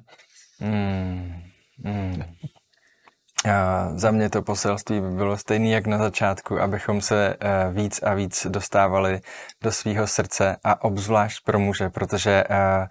Hmm. 0.60 1.49
Hmm. 1.84 2.22
A 3.48 3.88
za 3.94 4.10
mě 4.10 4.30
to 4.30 4.42
poselství 4.42 5.00
by 5.00 5.10
bylo 5.10 5.36
stejné 5.36 5.68
jak 5.68 5.86
na 5.86 5.98
začátku, 5.98 6.60
abychom 6.60 7.00
se 7.00 7.36
eh, 7.40 7.72
víc 7.72 8.02
a 8.02 8.14
víc 8.14 8.46
dostávali 8.50 9.20
do 9.62 9.72
svého 9.72 10.06
srdce 10.06 10.56
a 10.64 10.84
obzvlášť 10.84 11.44
pro 11.44 11.58
muže, 11.58 11.88
protože 11.88 12.44
eh, 12.50 12.88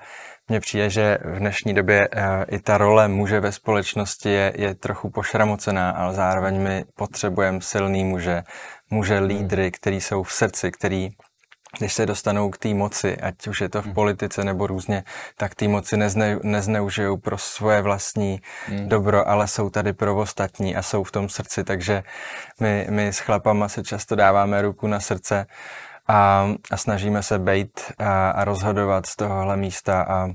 mně 0.48 0.60
přijde, 0.60 0.90
že 0.90 1.18
v 1.26 1.40
dnešní 1.40 1.74
době 1.74 2.10
eh, 2.12 2.46
i 2.50 2.60
ta 2.60 2.78
role 2.78 3.08
muže 3.08 3.40
ve 3.40 3.52
společnosti 3.52 4.30
je, 4.30 4.54
je 4.56 4.76
trochu 4.76 5.10
pošramocená, 5.10 5.92
ale 5.92 6.14
zároveň 6.14 6.62
my 6.62 6.86
potřebujeme 6.96 7.62
silný 7.62 8.04
muže, 8.04 8.44
muže 8.90 9.20
lídry, 9.20 9.72
který 9.72 10.02
jsou 10.02 10.24
v 10.24 10.32
srdci, 10.34 10.72
který 10.72 11.10
když 11.78 11.94
se 11.94 12.06
dostanou 12.06 12.50
k 12.50 12.58
té 12.58 12.74
moci, 12.74 13.18
ať 13.18 13.48
už 13.48 13.62
je 13.62 13.70
to 13.70 13.82
v 13.82 13.86
hmm. 13.86 13.94
politice 13.94 14.44
nebo 14.44 14.68
různě, 14.68 15.04
tak 15.38 15.56
té 15.56 15.68
moci 15.68 15.98
nezne, 15.98 16.40
nezneužijou 16.44 17.18
pro 17.18 17.38
svoje 17.38 17.82
vlastní 17.82 18.42
hmm. 18.68 18.90
dobro, 18.90 19.30
ale 19.30 19.48
jsou 19.48 19.70
tady 19.70 19.94
pro 19.94 20.16
ostatní 20.16 20.76
a 20.76 20.82
jsou 20.82 21.04
v 21.04 21.12
tom 21.12 21.30
srdci, 21.30 21.64
takže 21.64 22.04
my, 22.60 22.88
my 22.90 23.08
s 23.08 23.20
chlapama 23.20 23.70
se 23.70 23.84
často 23.84 24.16
dáváme 24.16 24.62
ruku 24.62 24.88
na 24.88 25.00
srdce 25.00 25.46
a, 26.08 26.50
a 26.72 26.78
snažíme 26.78 27.24
se 27.24 27.40
bejt 27.40 27.94
a, 28.00 28.30
a 28.30 28.46
rozhodovat 28.46 29.06
z 29.06 29.16
tohohle 29.16 29.58
místa 29.58 30.02
a, 30.02 30.28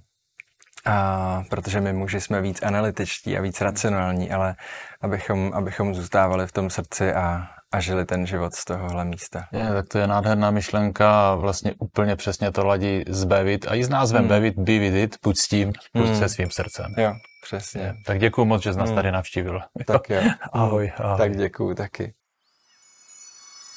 a 0.86 1.42
protože 1.50 1.80
my 1.80 1.92
muži 1.92 2.20
jsme 2.20 2.40
víc 2.40 2.62
analytičtí 2.62 3.38
a 3.38 3.40
víc 3.40 3.60
racionální, 3.60 4.30
ale 4.30 4.54
abychom, 5.02 5.50
abychom 5.54 5.94
zůstávali 5.94 6.46
v 6.46 6.52
tom 6.52 6.70
srdci 6.70 7.12
a, 7.12 7.46
a 7.74 7.80
žili 7.80 8.04
ten 8.04 8.26
život 8.26 8.54
z 8.54 8.64
tohohle 8.64 9.04
místa. 9.04 9.44
Je, 9.52 9.68
tak 9.68 9.88
to 9.88 9.98
je 9.98 10.06
nádherná 10.06 10.50
myšlenka 10.50 11.30
a 11.30 11.34
vlastně 11.34 11.74
úplně 11.78 12.16
přesně 12.16 12.52
to 12.52 12.66
ladí 12.66 13.04
s 13.08 13.24
Bevit 13.24 13.66
a 13.68 13.74
i 13.74 13.84
s 13.84 13.88
názvem 13.88 14.20
hmm. 14.22 14.28
Bevit, 14.28 14.54
Be 14.58 14.78
With 14.78 14.94
It, 14.94 15.16
buď 15.22 15.36
s 15.36 15.48
tím, 15.48 15.72
buď 15.94 16.06
hmm. 16.06 16.16
se 16.16 16.28
svým 16.28 16.50
srdcem. 16.50 16.94
Jo, 16.98 17.14
přesně. 17.42 17.82
Je, 17.82 17.94
tak 18.06 18.18
děkuji 18.18 18.44
moc, 18.44 18.62
že 18.62 18.72
jsi 18.72 18.78
nás 18.78 18.88
hmm. 18.88 18.96
tady 18.96 19.12
navštívil. 19.12 19.60
Tak 19.86 20.10
jo. 20.10 20.20
ahoj, 20.52 20.92
ahoj. 20.96 21.18
Tak 21.18 21.36
děkuji 21.36 21.74
taky. 21.74 22.14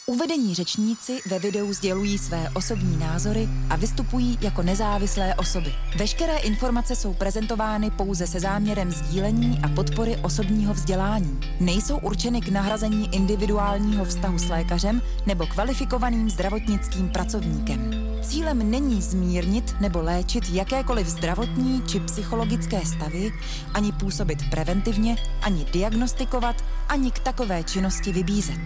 Uvedení 0.10 0.56
řečníci 0.56 1.20
ve 1.30 1.39
videu 1.39 1.74
sdělují 1.74 2.17
své 2.17 2.50
osobní 2.50 2.98
názory 2.98 3.50
a 3.70 3.76
vystupují 3.76 4.38
jako 4.41 4.63
nezávislé 4.63 5.36
osoby. 5.36 5.74
Veškeré 5.98 6.38
informace 6.38 6.96
jsou 6.96 7.13
prezentovány 7.13 7.91
pouze 7.91 8.28
se 8.28 8.39
záměrem 8.39 8.91
sdílení 8.91 9.60
a 9.63 9.67
podpory 9.67 10.17
osobního 10.24 10.74
vzdělání. 10.74 11.39
Nejsou 11.60 11.98
určeny 11.98 12.41
k 12.41 12.50
nahrazení 12.50 13.15
individuálního 13.15 14.06
vztahu 14.06 14.38
s 14.38 14.50
lékařem 14.50 15.02
nebo 15.26 15.48
kvalifikovaným 15.48 16.30
zdravotnickým 16.30 17.10
pracovníkem. 17.10 17.91
Cílem 18.22 18.72
není 18.72 19.02
zmírnit 19.02 19.76
nebo 19.82 20.02
léčit 20.02 20.50
jakékoliv 20.50 21.08
zdravotní 21.08 21.84
či 21.88 22.00
psychologické 22.00 22.86
stavy, 22.86 23.32
ani 23.74 23.91
působit 23.91 24.50
preventivně, 24.50 25.15
ani 25.41 25.65
diagnostikovat, 25.65 26.63
ani 26.89 27.12
k 27.12 27.19
takové 27.19 27.63
činnosti 27.63 28.13
vybízet. 28.13 28.60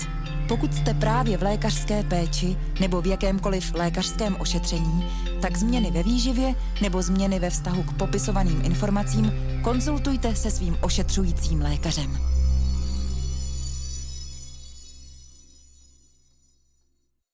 Pokud 0.48 0.74
jste 0.74 0.94
právě 0.94 1.38
v 1.38 1.44
lékařské 1.44 2.04
péči 2.04 2.58
nebo 2.80 3.02
v 3.02 3.08
jakémkoliv 3.08 3.74
lékařském 3.74 4.36
ošetření, 4.40 5.06
tak 5.42 5.58
změny 5.58 5.92
ve 5.92 6.04
výživě 6.04 6.56
nebo 6.82 7.02
změny 7.02 7.40
ve 7.40 7.50
vztahu 7.50 7.84
k 7.84 7.94
popisovaným 7.94 8.62
informacím 8.66 9.32
konzultujte 9.64 10.36
se 10.36 10.52
svým 10.52 10.78
ošetřujícím 10.82 11.62
lékařem. 11.62 12.41